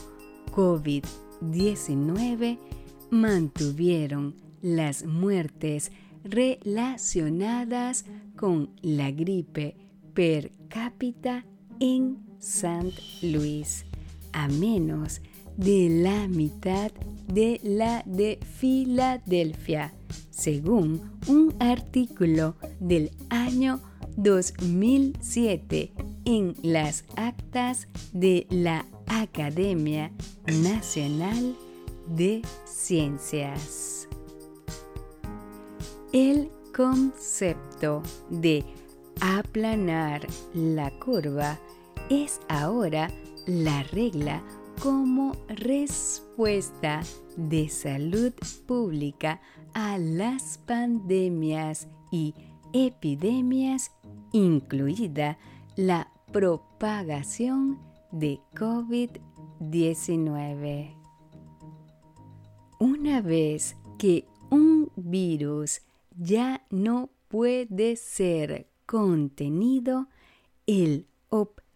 COVID-19 0.52 2.58
mantuvieron 3.10 4.34
las 4.62 5.04
muertes 5.04 5.92
relacionadas 6.24 8.04
con 8.36 8.70
la 8.82 9.12
gripe 9.12 9.76
per 10.14 10.50
cápita 10.68 11.44
en 11.80 12.23
St. 12.38 12.92
Louis, 13.22 13.84
a 14.32 14.48
menos 14.48 15.20
de 15.56 15.88
la 15.88 16.28
mitad 16.28 16.90
de 17.28 17.60
la 17.62 18.02
de 18.06 18.38
Filadelfia, 18.58 19.94
según 20.30 21.00
un 21.28 21.54
artículo 21.60 22.56
del 22.80 23.10
año 23.30 23.80
2007 24.16 25.92
en 26.24 26.54
las 26.62 27.04
actas 27.16 27.88
de 28.12 28.46
la 28.50 28.86
Academia 29.06 30.12
Nacional 30.46 31.56
de 32.08 32.42
Ciencias. 32.64 34.08
El 36.12 36.50
concepto 36.74 38.02
de 38.30 38.64
aplanar 39.20 40.26
la 40.52 40.90
curva 40.98 41.58
es 42.10 42.40
ahora 42.48 43.10
la 43.46 43.82
regla 43.84 44.42
como 44.80 45.32
respuesta 45.48 47.00
de 47.36 47.68
salud 47.68 48.32
pública 48.66 49.40
a 49.72 49.98
las 49.98 50.58
pandemias 50.66 51.86
y 52.10 52.34
epidemias, 52.72 53.92
incluida 54.32 55.38
la 55.76 56.10
propagación 56.32 57.78
de 58.10 58.40
COVID-19. 58.54 60.96
Una 62.78 63.20
vez 63.22 63.76
que 63.98 64.26
un 64.50 64.90
virus 64.96 65.82
ya 66.16 66.66
no 66.70 67.10
puede 67.28 67.96
ser 67.96 68.68
contenido, 68.86 70.08
el 70.66 71.06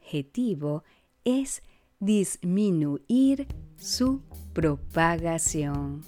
objetivo 0.09 0.83
es 1.25 1.63
disminuir 2.01 3.47
su 3.77 4.23
propagación. 4.55 6.03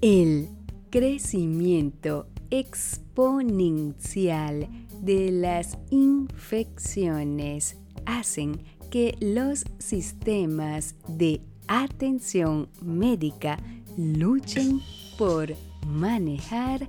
El 0.00 0.48
crecimiento 0.90 2.28
exponencial 2.50 4.68
de 5.00 5.32
las 5.32 5.76
infecciones 5.90 7.76
hacen 8.06 8.62
que 8.90 9.16
los 9.20 9.64
sistemas 9.78 10.94
de 11.08 11.40
atención 11.66 12.68
médica 12.80 13.58
luchen 13.96 14.80
por 15.18 15.52
manejar 15.88 16.88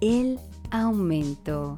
el 0.00 0.38
aumento 0.70 1.74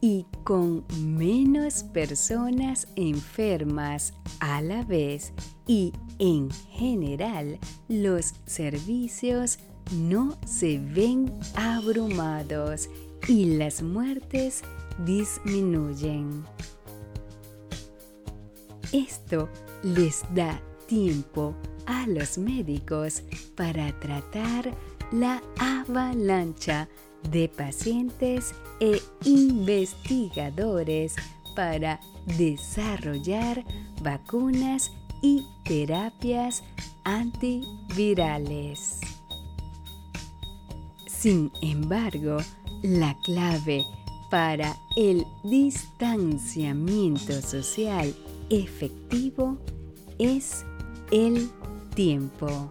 y 0.00 0.24
con 0.44 0.84
menos 1.00 1.82
personas 1.82 2.86
enfermas 2.96 4.12
a 4.40 4.60
la 4.60 4.84
vez 4.84 5.32
y 5.66 5.92
en 6.18 6.50
general 6.70 7.58
los 7.88 8.34
servicios 8.44 9.58
no 9.92 10.36
se 10.46 10.78
ven 10.78 11.32
abrumados 11.54 12.88
y 13.26 13.56
las 13.56 13.82
muertes 13.82 14.62
disminuyen. 15.04 16.44
Esto 18.92 19.48
les 19.82 20.22
da 20.34 20.60
tiempo 20.86 21.54
a 21.86 22.06
los 22.06 22.38
médicos 22.38 23.22
para 23.56 23.98
tratar 23.98 24.72
la 25.10 25.42
avalancha 25.58 26.88
de 27.30 27.48
pacientes 27.48 28.54
e 28.80 29.00
investigadores 29.24 31.14
para 31.54 32.00
desarrollar 32.38 33.64
vacunas 34.02 34.90
y 35.22 35.46
terapias 35.64 36.62
antivirales. 37.04 39.00
Sin 41.06 41.50
embargo, 41.62 42.36
la 42.82 43.16
clave 43.24 43.82
para 44.30 44.76
el 44.96 45.24
distanciamiento 45.44 47.40
social 47.40 48.14
efectivo 48.50 49.56
es 50.18 50.64
el 51.10 51.48
tiempo. 51.94 52.70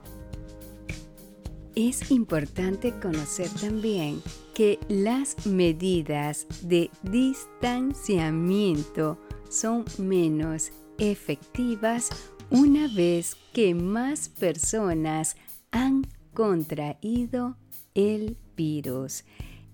Es 1.75 2.11
importante 2.11 2.93
conocer 2.99 3.49
también 3.59 4.21
que 4.53 4.79
las 4.87 5.45
medidas 5.45 6.47
de 6.61 6.89
distanciamiento 7.01 9.19
son 9.49 9.83
menos 9.97 10.71
efectivas 10.97 12.09
una 12.49 12.87
vez 12.87 13.35
que 13.51 13.73
más 13.73 14.29
personas 14.29 15.35
han 15.71 16.07
contraído 16.33 17.57
el 17.95 18.37
virus, 18.55 19.25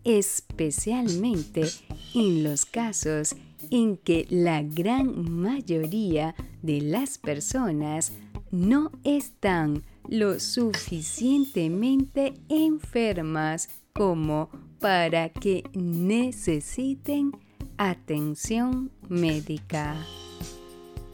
especialmente 0.04 1.70
en 2.16 2.44
los 2.44 2.66
casos 2.66 3.36
en 3.70 3.98
que 3.98 4.26
la 4.30 4.64
gran 4.64 5.30
mayoría 5.30 6.34
de 6.62 6.82
las 6.82 7.18
personas 7.18 8.14
no 8.52 8.92
están 9.04 9.84
lo 10.08 10.40
suficientemente 10.40 12.34
enfermas 12.48 13.70
como 13.94 14.50
para 14.80 15.30
que 15.30 15.64
necesiten 15.74 17.32
atención 17.78 18.92
médica. 19.08 19.96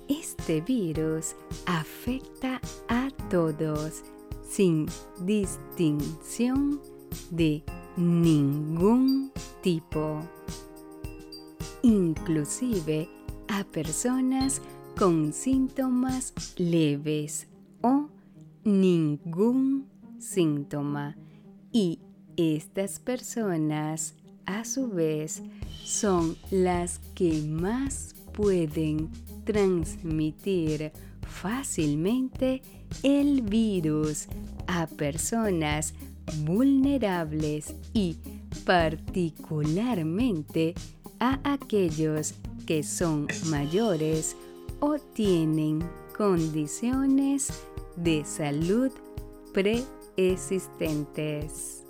Este 0.07 0.61
virus 0.61 1.35
afecta 1.65 2.61
a 2.87 3.09
todos 3.29 4.03
sin 4.47 4.85
distinción 5.21 6.79
de 7.31 7.63
ningún 7.97 9.31
tipo, 9.61 10.21
inclusive 11.81 13.09
a 13.47 13.63
personas 13.63 14.61
con 14.97 15.33
síntomas 15.33 16.33
leves 16.57 17.47
o 17.81 18.09
ningún 18.63 19.87
síntoma 20.19 21.17
y 21.71 21.99
estas 22.37 22.99
personas 22.99 24.13
a 24.45 24.63
su 24.65 24.89
vez 24.89 25.41
son 25.83 26.37
las 26.51 26.99
que 27.15 27.41
más 27.41 28.13
pueden 28.33 29.09
transmitir 29.43 30.91
fácilmente 31.27 32.61
el 33.03 33.41
virus 33.41 34.27
a 34.67 34.87
personas 34.87 35.93
vulnerables 36.43 37.75
y 37.93 38.17
particularmente 38.65 40.73
a 41.19 41.39
aquellos 41.43 42.33
que 42.65 42.81
son 42.83 43.27
mayores 43.47 44.35
o 44.79 44.97
tienen 44.97 45.83
condiciones 46.17 47.49
de 47.95 48.25
salud 48.25 48.91
preexistentes. 49.53 51.84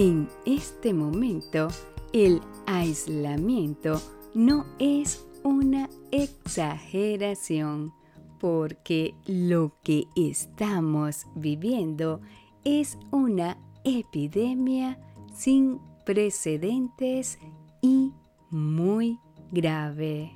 En 0.00 0.28
este 0.46 0.94
momento, 0.94 1.66
el 2.12 2.40
aislamiento 2.66 4.00
no 4.32 4.64
es 4.78 5.26
una 5.42 5.90
exageración 6.12 7.92
porque 8.38 9.16
lo 9.26 9.72
que 9.82 10.04
estamos 10.14 11.26
viviendo 11.34 12.20
es 12.62 12.96
una 13.10 13.58
epidemia 13.82 15.00
sin 15.34 15.80
precedentes 16.06 17.40
y 17.82 18.12
muy 18.50 19.18
grave. 19.50 20.30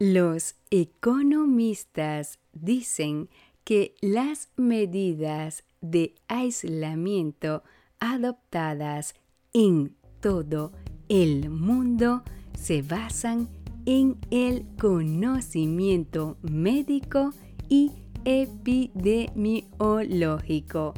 Los 0.00 0.56
economistas 0.72 2.40
dicen 2.52 3.28
que 3.62 3.94
las 4.00 4.48
medidas 4.56 5.62
de 5.80 6.14
aislamiento 6.28 7.64
adoptadas 8.00 9.14
en 9.52 9.96
todo 10.20 10.72
el 11.08 11.50
mundo 11.50 12.22
se 12.54 12.82
basan 12.82 13.48
en 13.86 14.16
el 14.30 14.66
conocimiento 14.78 16.36
médico 16.42 17.32
y 17.68 17.90
epidemiológico 18.24 20.94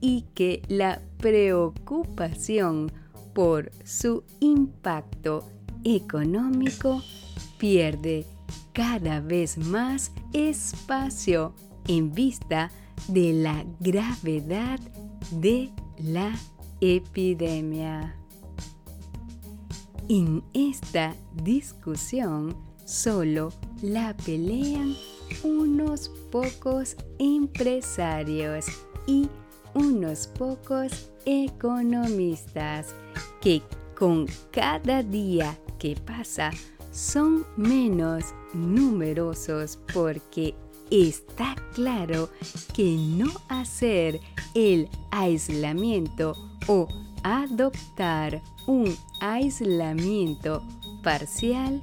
y 0.00 0.22
que 0.34 0.62
la 0.68 1.00
preocupación 1.18 2.92
por 3.32 3.70
su 3.84 4.22
impacto 4.40 5.48
económico 5.84 7.02
pierde 7.58 8.26
cada 8.74 9.20
vez 9.20 9.56
más 9.56 10.12
espacio 10.32 11.54
en 11.88 12.12
vista 12.12 12.70
de 13.08 13.32
la 13.32 13.64
gravedad 13.80 14.80
de 15.30 15.70
la 15.98 16.32
epidemia. 16.80 18.16
En 20.08 20.42
esta 20.52 21.14
discusión 21.42 22.56
solo 22.84 23.52
la 23.82 24.14
pelean 24.24 24.94
unos 25.42 26.10
pocos 26.30 26.96
empresarios 27.18 28.66
y 29.06 29.28
unos 29.74 30.26
pocos 30.26 31.10
economistas 31.24 32.94
que 33.40 33.62
con 33.96 34.26
cada 34.50 35.02
día 35.02 35.58
que 35.78 35.96
pasa 35.96 36.50
son 36.92 37.44
menos 37.56 38.24
numerosos 38.52 39.78
porque 39.92 40.54
está 40.90 41.54
claro 41.74 42.28
que 42.72 42.96
no 42.96 43.30
hacer 43.48 44.20
el 44.54 44.88
aislamiento 45.10 46.36
o 46.66 46.88
adoptar 47.22 48.42
un 48.66 48.96
aislamiento 49.20 50.62
parcial 51.02 51.82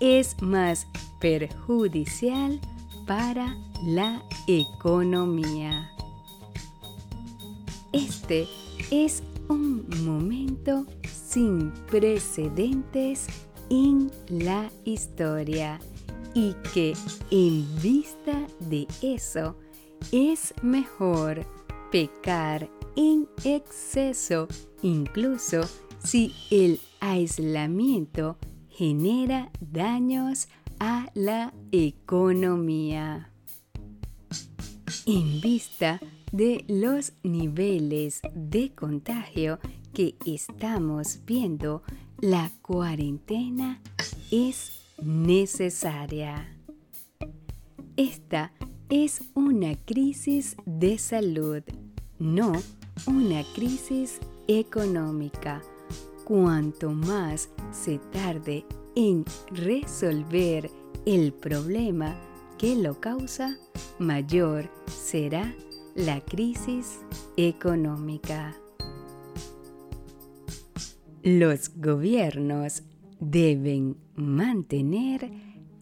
es 0.00 0.40
más 0.42 0.86
perjudicial 1.20 2.60
para 3.06 3.56
la 3.82 4.22
economía. 4.46 5.90
Este 7.92 8.48
es 8.90 9.22
un 9.48 9.86
momento 10.04 10.86
sin 11.04 11.70
precedentes 11.90 13.26
en 13.70 14.10
la 14.28 14.70
historia 14.84 15.80
y 16.34 16.54
que 16.72 16.94
en 17.30 17.66
vista 17.80 18.46
de 18.60 18.86
eso 19.02 19.56
es 20.12 20.52
mejor 20.62 21.46
pecar 21.90 22.68
en 22.96 23.28
exceso 23.44 24.48
incluso 24.82 25.62
si 26.02 26.34
el 26.50 26.80
aislamiento 27.00 28.36
genera 28.68 29.50
daños 29.60 30.48
a 30.80 31.10
la 31.14 31.54
economía. 31.70 33.30
En 35.06 35.40
vista 35.40 36.00
de 36.32 36.64
los 36.66 37.12
niveles 37.22 38.20
de 38.34 38.74
contagio 38.74 39.58
que 39.92 40.16
estamos 40.26 41.20
viendo, 41.24 41.82
la 42.20 42.50
cuarentena 42.62 43.80
es 44.30 44.83
necesaria. 45.04 46.48
Esta 47.96 48.52
es 48.88 49.22
una 49.34 49.74
crisis 49.76 50.56
de 50.64 50.98
salud, 50.98 51.62
no 52.18 52.52
una 53.06 53.42
crisis 53.54 54.18
económica. 54.48 55.62
Cuanto 56.24 56.90
más 56.90 57.50
se 57.70 57.98
tarde 57.98 58.64
en 58.96 59.24
resolver 59.50 60.70
el 61.04 61.32
problema 61.32 62.16
que 62.58 62.74
lo 62.74 62.98
causa, 62.98 63.58
mayor 63.98 64.70
será 64.86 65.54
la 65.94 66.20
crisis 66.20 67.00
económica. 67.36 68.56
Los 71.22 71.70
gobiernos 71.76 72.82
deben 73.30 73.96
mantener 74.14 75.30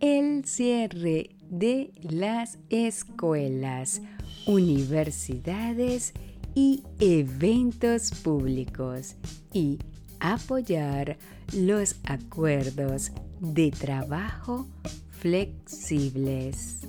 el 0.01 0.45
cierre 0.45 1.37
de 1.49 1.93
las 2.03 2.59
escuelas, 2.71 4.03
universidades 4.47 6.13
y 6.55 6.83
eventos 6.99 8.11
públicos 8.23 9.17
y 9.53 9.79
apoyar 10.21 11.19
los 11.53 11.97
acuerdos 12.05 13.13
de 13.41 13.71
trabajo 13.71 14.67
flexibles. 15.11 16.81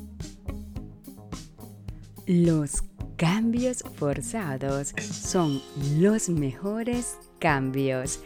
Los 2.25 2.83
cambios 3.17 3.83
forzados 3.95 4.93
son 5.01 5.61
los 5.99 6.29
mejores 6.29 7.17
cambios 7.39 8.19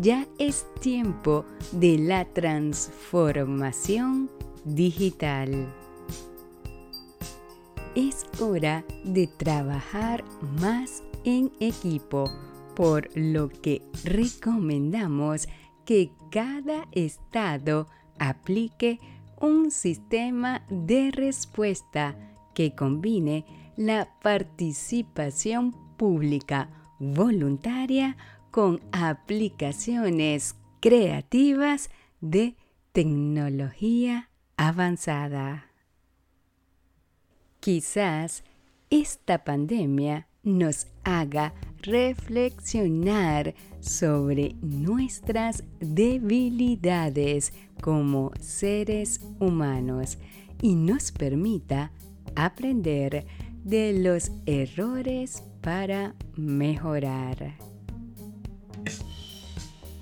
ya 0.00 0.26
es 0.38 0.66
tiempo 0.80 1.44
de 1.72 1.98
la 1.98 2.24
transformación 2.24 4.30
digital. 4.64 5.72
Es 7.94 8.26
hora 8.40 8.84
de 9.04 9.26
trabajar 9.26 10.24
más 10.60 11.02
en 11.24 11.52
equipo, 11.60 12.30
por 12.74 13.08
lo 13.16 13.48
que 13.48 13.82
recomendamos 14.04 15.48
que 15.84 16.12
cada 16.30 16.88
estado 16.92 17.88
aplique 18.18 19.00
un 19.40 19.70
sistema 19.70 20.64
de 20.68 21.10
respuesta 21.12 22.16
que 22.54 22.74
combine 22.74 23.44
la 23.76 24.08
participación 24.22 25.72
pública 25.96 26.70
voluntaria 26.98 28.16
con 28.54 28.80
aplicaciones 28.92 30.54
creativas 30.78 31.90
de 32.20 32.54
tecnología 32.92 34.30
avanzada. 34.56 35.72
Quizás 37.58 38.44
esta 38.90 39.42
pandemia 39.42 40.28
nos 40.44 40.86
haga 41.02 41.52
reflexionar 41.82 43.56
sobre 43.80 44.54
nuestras 44.62 45.64
debilidades 45.80 47.52
como 47.82 48.30
seres 48.38 49.20
humanos 49.40 50.16
y 50.62 50.76
nos 50.76 51.10
permita 51.10 51.90
aprender 52.36 53.26
de 53.64 53.98
los 53.98 54.30
errores 54.46 55.42
para 55.60 56.14
mejorar. 56.36 57.73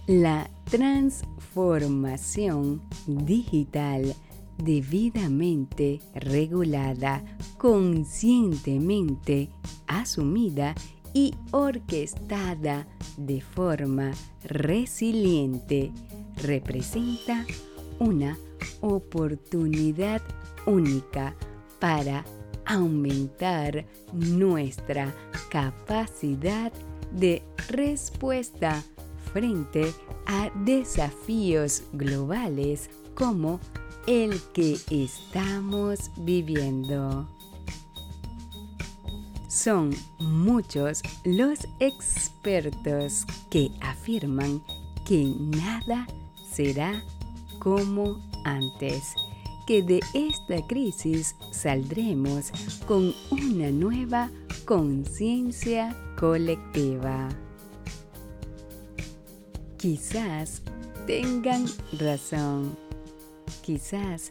La 0.09 0.51
transformación 0.65 2.83
digital 3.07 4.17
debidamente 4.59 6.01
regulada, 6.15 7.23
conscientemente 7.57 9.49
asumida 9.87 10.75
y 11.15 11.37
orquestada 11.53 12.89
de 13.17 13.41
forma 13.41 14.11
resiliente 14.43 15.93
representa 16.43 17.47
una 18.01 18.37
oportunidad 18.81 20.21
única 20.67 21.37
para 21.79 22.25
aumentar 22.65 23.87
nuestra 24.13 25.15
capacidad 25.49 26.73
de 27.13 27.45
respuesta 27.69 28.83
frente 29.33 29.93
a 30.27 30.51
desafíos 30.65 31.83
globales 31.93 32.91
como 33.15 33.61
el 34.07 34.41
que 34.53 34.77
estamos 34.91 36.11
viviendo. 36.17 37.29
Son 39.49 39.95
muchos 40.19 41.03
los 41.25 41.69
expertos 41.79 43.27
que 43.51 43.71
afirman 43.81 44.63
que 45.07 45.35
nada 45.39 46.07
será 46.51 47.03
como 47.59 48.19
antes, 48.45 49.15
que 49.67 49.83
de 49.83 50.01
esta 50.15 50.67
crisis 50.67 51.37
saldremos 51.53 52.51
con 52.87 53.15
una 53.31 53.71
nueva 53.71 54.31
conciencia 54.65 55.97
colectiva. 56.19 57.29
Quizás 59.83 60.63
tengan 61.09 61.67
razón. 61.99 62.79
Quizás 63.63 64.31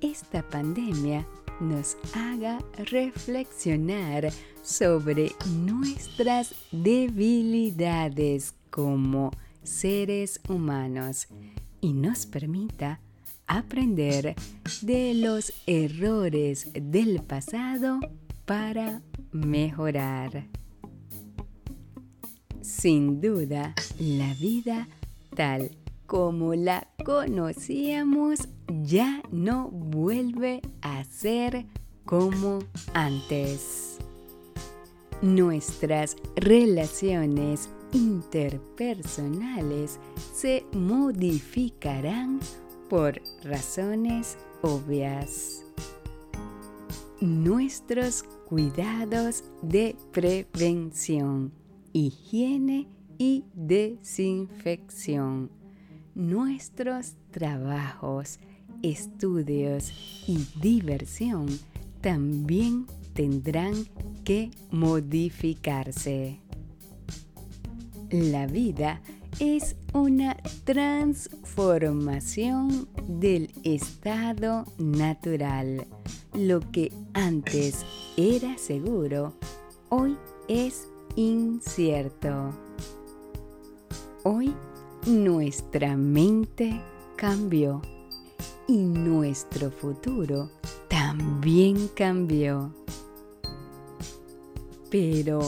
esta 0.00 0.48
pandemia 0.48 1.26
nos 1.58 1.96
haga 2.14 2.60
reflexionar 2.76 4.30
sobre 4.62 5.32
nuestras 5.56 6.54
debilidades 6.70 8.54
como 8.70 9.32
seres 9.64 10.40
humanos 10.48 11.26
y 11.80 11.94
nos 11.94 12.24
permita 12.24 13.00
aprender 13.48 14.36
de 14.82 15.14
los 15.14 15.52
errores 15.66 16.68
del 16.74 17.20
pasado 17.22 17.98
para 18.46 19.02
mejorar. 19.32 20.61
Sin 22.62 23.20
duda, 23.20 23.74
la 23.98 24.32
vida 24.34 24.86
tal 25.34 25.72
como 26.06 26.54
la 26.54 26.86
conocíamos 27.04 28.48
ya 28.68 29.20
no 29.32 29.68
vuelve 29.68 30.62
a 30.80 31.02
ser 31.02 31.66
como 32.04 32.60
antes. 32.94 33.98
Nuestras 35.22 36.16
relaciones 36.36 37.68
interpersonales 37.92 39.98
se 40.32 40.64
modificarán 40.72 42.38
por 42.88 43.20
razones 43.42 44.38
obvias. 44.60 45.64
Nuestros 47.20 48.22
cuidados 48.48 49.42
de 49.62 49.96
prevención, 50.12 51.52
higiene 51.92 52.88
y 53.18 53.44
desinfección. 53.54 55.50
Nuestros 56.14 57.14
trabajos, 57.30 58.38
estudios 58.82 59.92
y 60.26 60.44
diversión 60.60 61.46
también 62.00 62.86
tendrán 63.14 63.86
que 64.24 64.50
modificarse. 64.70 66.40
La 68.10 68.46
vida 68.46 69.02
es 69.40 69.76
una 69.94 70.36
transformación 70.64 72.88
del 73.08 73.50
estado 73.64 74.66
natural. 74.78 75.86
Lo 76.34 76.60
que 76.60 76.92
antes 77.14 77.86
era 78.16 78.58
seguro, 78.58 79.34
hoy 79.88 80.16
es 80.48 80.86
incierto. 81.16 82.50
Hoy 84.24 84.54
nuestra 85.06 85.96
mente 85.96 86.80
cambió 87.16 87.82
y 88.68 88.78
nuestro 88.78 89.70
futuro 89.70 90.50
también 90.88 91.88
cambió. 91.88 92.72
Pero 94.90 95.40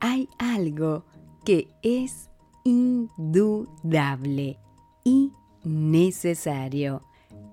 hay 0.00 0.28
algo 0.38 1.04
que 1.44 1.68
es 1.82 2.28
indudable 2.64 4.58
y 5.04 5.32
necesario. 5.62 7.02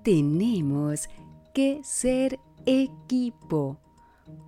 Tenemos 0.03 1.07
que 1.53 1.81
ser 1.83 2.39
equipo. 2.65 3.77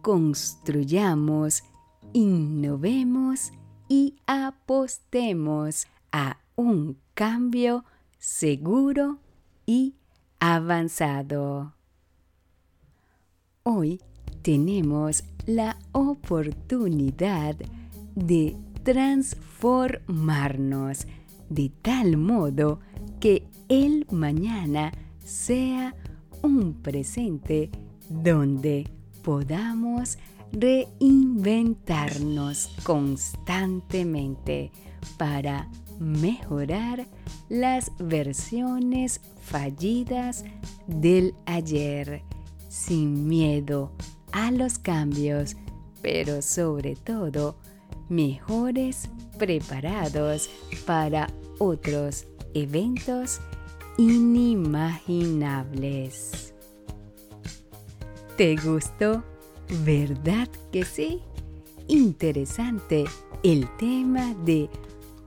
Construyamos, 0.01 1.63
innovemos 2.15 3.51
y 3.89 4.15
apostemos 4.25 5.87
a 6.13 6.37
un 6.55 6.97
cambio 7.13 7.83
seguro 8.17 9.19
y 9.65 9.95
avanzado. 10.39 11.73
Hoy 13.63 14.01
tenemos 14.43 15.25
la 15.45 15.77
oportunidad 15.91 17.57
de 18.15 18.55
transformarnos 18.83 21.05
de 21.49 21.69
tal 21.81 22.15
modo 22.15 22.79
que 23.19 23.45
el 23.67 24.07
mañana 24.09 24.93
sea 25.21 25.93
un 26.41 26.75
presente 26.75 27.69
donde 28.07 28.89
podamos 29.21 30.17
reinventarnos 30.51 32.71
constantemente 32.83 34.71
para 35.17 35.69
mejorar 35.99 37.05
las 37.49 37.91
versiones 37.99 39.21
fallidas 39.41 40.43
del 40.87 41.35
ayer, 41.45 42.23
sin 42.69 43.27
miedo 43.27 43.91
a 44.31 44.49
los 44.51 44.79
cambios, 44.79 45.57
pero 46.01 46.41
sobre 46.41 46.95
todo 46.95 47.57
mejores 48.09 49.09
preparados 49.37 50.49
para 50.85 51.27
otros 51.59 52.25
eventos 52.53 53.39
inimaginables. 53.97 56.53
¿Te 58.37 58.55
gustó? 58.57 59.23
¿Verdad 59.83 60.47
que 60.71 60.85
sí? 60.85 61.21
Interesante 61.87 63.05
el 63.43 63.67
tema 63.77 64.33
de 64.45 64.69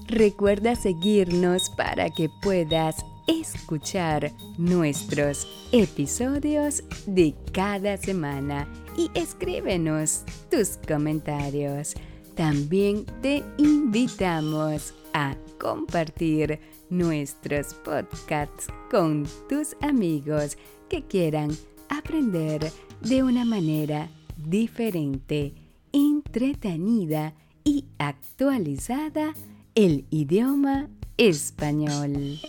Recuerda 0.07 0.75
seguirnos 0.75 1.69
para 1.69 2.09
que 2.11 2.29
puedas 2.29 3.05
escuchar 3.27 4.31
nuestros 4.57 5.47
episodios 5.71 6.83
de 7.05 7.33
cada 7.51 7.97
semana 7.97 8.67
y 8.97 9.09
escríbenos 9.13 10.23
tus 10.49 10.77
comentarios. 10.87 11.93
También 12.35 13.05
te 13.21 13.43
invitamos 13.57 14.93
a 15.13 15.35
compartir 15.59 16.59
nuestros 16.89 17.73
podcasts 17.75 18.67
con 18.89 19.25
tus 19.47 19.75
amigos 19.81 20.57
que 20.89 21.03
quieran 21.03 21.51
aprender 21.89 22.71
de 23.01 23.23
una 23.23 23.45
manera 23.45 24.09
diferente 24.37 25.53
entretenida 25.93 27.33
y 27.63 27.85
actualizada 27.97 29.33
el 29.75 30.05
idioma 30.09 30.89
español. 31.17 32.39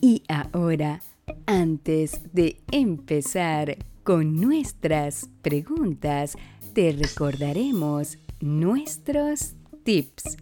Y 0.00 0.22
ahora 0.28 1.00
Antes 1.46 2.20
de 2.32 2.60
empezar 2.70 3.76
con 4.02 4.40
nuestras 4.40 5.28
preguntas, 5.42 6.36
te 6.74 6.92
recordaremos 6.92 8.18
nuestros 8.40 9.54
tips. 9.84 10.36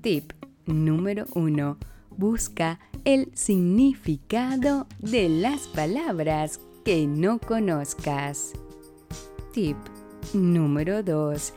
Tip 0.00 0.32
número 0.66 1.26
1. 1.34 1.78
Busca 2.10 2.80
el 3.04 3.30
significado 3.34 4.86
de 4.98 5.28
las 5.28 5.68
palabras 5.68 6.60
que 6.84 7.06
no 7.06 7.38
conozcas. 7.38 8.52
Tip 9.52 9.76
número 10.34 11.02
2. 11.02 11.52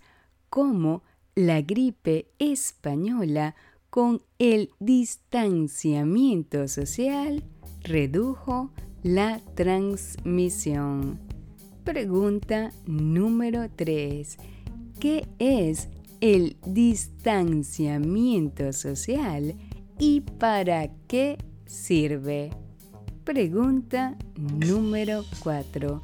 ¿Cómo 0.50 1.04
la 1.34 1.62
gripe 1.62 2.28
española 2.40 3.56
con 3.90 4.22
el 4.38 4.72
distanciamiento 4.82 6.68
social 6.68 7.46
redujo 7.82 8.72
la 9.02 9.40
transmisión? 9.56 11.22
Pregunta 11.86 12.74
número 12.86 13.70
3. 13.74 14.38
¿Qué 15.00 15.26
es 15.40 15.88
el 16.20 16.58
distanciamiento 16.66 18.74
social 18.74 19.56
y 20.00 20.22
para 20.22 20.90
qué 21.08 21.38
sirve? 21.66 22.50
Pregunta 23.26 24.18
número 24.38 25.26
4. 25.44 26.02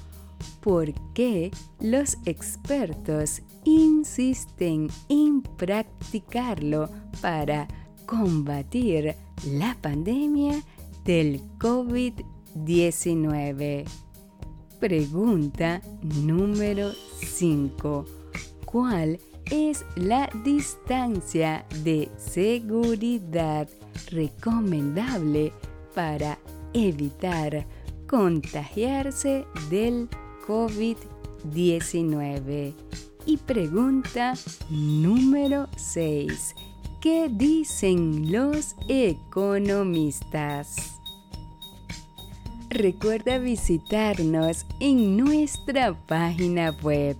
¿Por 0.62 0.94
qué 1.14 1.50
los 1.80 2.18
expertos 2.26 3.42
insisten 3.64 4.90
en 5.10 5.42
practicarlo 5.42 6.90
para 7.22 7.68
combatir 8.06 9.16
la 9.48 9.76
pandemia 9.82 10.62
del 11.06 11.42
COVID-19? 11.58 13.86
Pregunta 14.80 15.82
número 16.22 16.92
5. 17.22 18.06
¿Cuál 18.66 19.18
es 19.52 19.86
la 19.96 20.30
distancia 20.44 21.66
de 21.84 22.10
seguridad 22.18 23.70
recomendable 24.12 25.52
para 25.94 26.40
evitar 26.74 27.66
contagiarse 28.08 29.46
del 29.70 30.10
COVID-19? 30.48 32.74
Y 33.26 33.38
pregunta 33.38 34.34
número 34.70 35.68
6. 35.78 36.56
¿Qué 37.02 37.30
dicen 37.32 38.32
los 38.32 38.76
economistas? 38.88 40.76
Recuerda 42.70 43.38
visitarnos 43.38 44.66
en 44.80 45.16
nuestra 45.16 45.94
página 46.08 46.72
web 46.84 47.16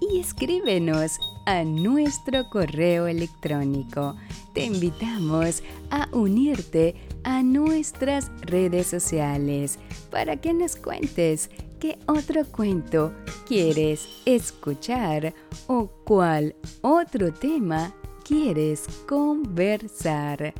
y 0.00 0.18
escríbenos 0.18 1.20
a 1.44 1.62
nuestro 1.62 2.48
correo 2.50 3.06
electrónico. 3.06 4.16
Te 4.56 4.64
invitamos 4.64 5.62
a 5.90 6.08
unirte 6.12 6.94
a 7.24 7.42
nuestras 7.42 8.30
redes 8.40 8.86
sociales 8.86 9.78
para 10.10 10.38
que 10.38 10.54
nos 10.54 10.76
cuentes 10.76 11.50
qué 11.78 11.98
otro 12.06 12.42
cuento 12.46 13.12
quieres 13.46 14.08
escuchar 14.24 15.34
o 15.66 15.88
cuál 16.06 16.54
otro 16.80 17.34
tema 17.34 17.94
quieres 18.24 18.86
conversar. 19.06 20.54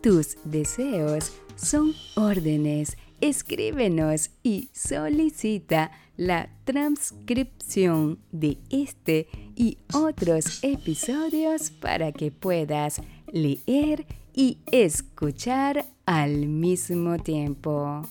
Tus 0.00 0.38
deseos 0.46 1.30
son 1.54 1.92
órdenes 2.16 2.96
escríbenos 3.22 4.30
y 4.42 4.68
solicita 4.72 5.92
la 6.16 6.50
transcripción 6.64 8.18
de 8.32 8.58
este 8.68 9.28
y 9.54 9.78
otros 9.94 10.62
episodios 10.62 11.70
para 11.70 12.10
que 12.10 12.32
puedas 12.32 13.00
leer 13.32 14.06
y 14.34 14.58
escuchar 14.70 15.84
al 16.06 16.46
mismo 16.46 17.18
tiempo. 17.18 18.02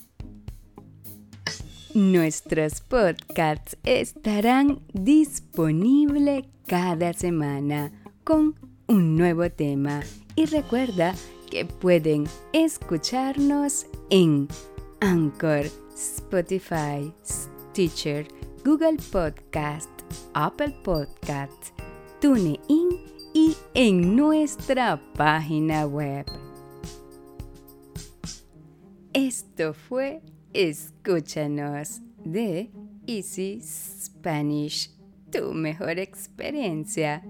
Nuestros 1.94 2.82
podcasts 2.82 3.78
estarán 3.84 4.80
disponibles 4.94 6.46
cada 6.66 7.14
semana 7.14 7.92
con 8.24 8.56
un 8.88 9.18
nuevo 9.18 9.50
tema 9.50 10.02
y 10.36 10.46
recuerda 10.46 11.14
que 11.50 11.66
pueden 11.66 12.28
escucharnos 12.54 13.88
en 14.10 14.48
Anchor, 15.02 15.66
Spotify, 15.94 17.14
Stitcher, 17.26 18.26
Google 18.64 18.98
Podcast, 19.12 19.90
Apple 20.34 20.74
Podcast, 20.84 21.78
TuneIn 22.22 23.11
y 23.34 23.56
en 23.74 24.16
nuestra 24.16 25.02
página 25.16 25.86
web. 25.86 26.26
Esto 29.14 29.74
fue 29.74 30.22
Escúchanos 30.54 32.02
de 32.24 32.72
Easy 33.08 33.62
Spanish, 33.62 34.92
tu 35.32 35.54
mejor 35.54 36.00
experiencia 36.00 37.24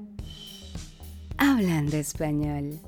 hablando 1.37 1.97
español. 1.97 2.79